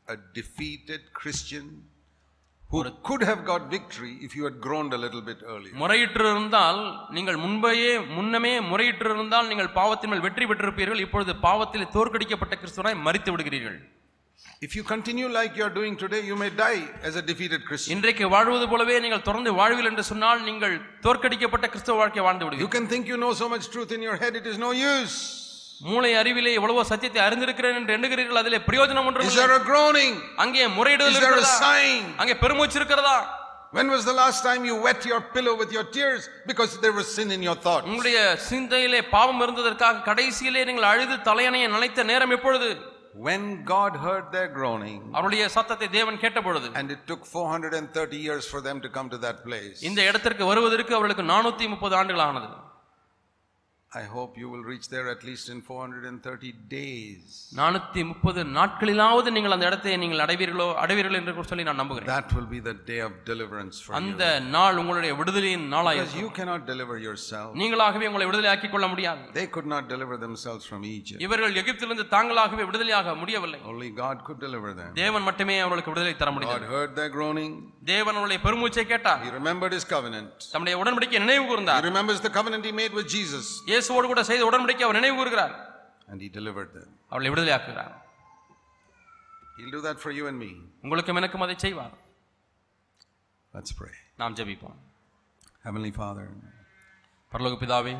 [0.07, 1.65] a defeated Christian
[2.69, 5.73] who could have got victory if you had groaned a little bit earlier.
[5.81, 6.81] முறையிட்டிருந்தால்
[7.15, 13.79] நீங்கள் முன்பையே முன்னமே முறையிட்டிருந்தால் நீங்கள் பாவத்தின் மேல் வெற்றி பெற்றிருப்பீர்கள் இப்பொழுது பாவத்தில் தோற்கடிக்கப்பட்ட கிறிஸ்துவனாய் மறித்து விடுகிறீர்கள்
[14.61, 17.91] If you continue like you are doing today, you may die as a defeated Christian.
[17.95, 22.75] இன்றைக்கு வாழ்வது போலவே நீங்கள் தொடர்ந்து வாழ்வில் என்று சொன்னால் நீங்கள் தோற்கடிக்கப்பட்ட கிறிஸ்தவ வாழ்க்கை வாழ்ந்து You விடுவீர்கள்
[22.77, 25.17] can think you know so much truth in your head, it is no use.
[25.81, 29.09] மூளை அறிவிலே எவ்வளவோ சத்தியத்தை அறிந்திருக்கிறேன் என்று எண்ணுகிறீர்கள் அதிலே பிரயோஜனம்
[29.69, 30.13] groaning?
[30.35, 31.19] அங்கே முறையிடுதல்?
[32.21, 33.17] அங்கே பெருமூச்சு இருக்கிறதா
[33.73, 37.07] When was the last time you wet your pillow with your tears because there was
[37.17, 37.85] sin in your thoughts?
[37.87, 38.19] உங்களுடைய
[38.49, 42.69] சிந்தையிலே பாவம் இருந்ததற்காக கடைசியிலே நீங்கள் அழுது தலையணையை நனைத்த நேரம் எப்பொழுது
[43.27, 48.45] When God heard their groaning, அவருடைய சத்தத்தை தேவன் கேட்ட பொழுது and it took 430 years
[48.53, 49.77] for them to come to that place.
[49.89, 52.49] இந்த இடத்திற்கு வருவதற்கு அவர்களுக்கு நானூத்தி முப்பது ஆண்டுகள் ஆனது
[53.91, 57.29] I hope you will reach there at least in 430 days.
[57.59, 62.49] நானூத்தி முப்பது நாட்களிலாவது நீங்கள் அந்த இடத்தை நீங்கள் அடைவீர்களோ அடைவீர்கள் என்று சொல்லி நான் நம்புகிறேன் That will
[62.51, 63.97] be the day of deliverance for you.
[63.99, 64.25] அந்த
[64.55, 67.49] நாள் உங்களுடைய விடுதலையின் Because நாளாயிருக்கும் you cannot deliver yourself.
[67.61, 71.21] நீங்களாகவே உங்களை விடுதலை ஆக்கிக் கொள்ள முடியாது They could not deliver themselves from Egypt.
[71.27, 74.93] இவர்கள் எகிப்திலிருந்து தாங்களாகவே விடுதலையாக முடியவில்லை Only God could deliver them.
[75.01, 77.51] தேவன் மட்டுமே அவர்களுக்கு விடுதலை தர முடியும் heard their groaning.
[77.93, 80.31] தேவன் அவருடைய பெருமூச்சை கேட்டார் He remembered his covenant.
[80.53, 83.45] தம்முடைய உடன்படிக்கை நினைவு கூர்ந்தார் remembers the covenant he made with Jesus.
[83.79, 85.55] இயேசுவோடு கூட செய்த உடன்படிக்கை அவர் நினைவு கூறுகிறார்
[86.11, 86.87] And he delivered them.
[87.11, 87.95] அவர்களை விடுதலையாக்குகிறார்
[89.57, 90.51] He'll do that for you and me.
[90.83, 91.95] உங்களுக்கும் எனக்கும் அதை செய்வார்
[93.53, 93.95] Let's pray.
[94.21, 94.77] நாம் ஜெபிப்போம்
[95.65, 96.25] Heavenly Father,
[97.31, 97.95] பரலோக பிதாவே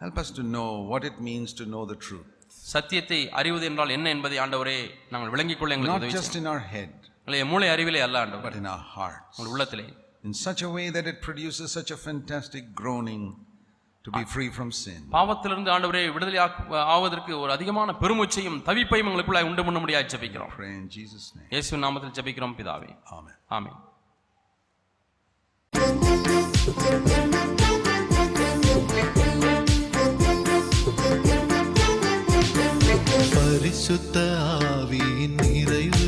[0.00, 2.30] help us to know what it means to know the truth.
[2.72, 4.78] சத்தியத்தை அறிவது என்றால் என்ன என்பதை ஆண்டவரே
[5.12, 8.58] நாங்கள் விளங்கிக் கொள்ள எங்களுக்கு Not just in our head, எங்களுடைய மூளை அறிவிலே அல்ல ஆண்டவர் but
[8.62, 9.32] in our hearts.
[9.38, 9.86] உங்கள் உள்ளத்திலே
[10.24, 13.24] In such a way that it produces such a fantastic groaning
[14.06, 15.00] to be free from sin.
[15.12, 16.38] பாவத்திலிருந்து ஆண்டவரே விடுதலை
[16.94, 21.48] ஆவதற்கு ஒரு அதிகமான பெருமூச்சையும் தவிப்பையும் எங்களுக்குள்ள உண்டு பண்ண முடியாது ஜெபிக்கிறோம் Pray in Jesus' name.
[21.54, 23.36] இயேசு நாமத்தில் ஜெபிக்கிறோம் பிதாவே Amen.
[23.56, 23.78] ஆமென்
[33.34, 34.16] பரிசுத்த
[34.68, 36.05] ஆவியின் நிறைவு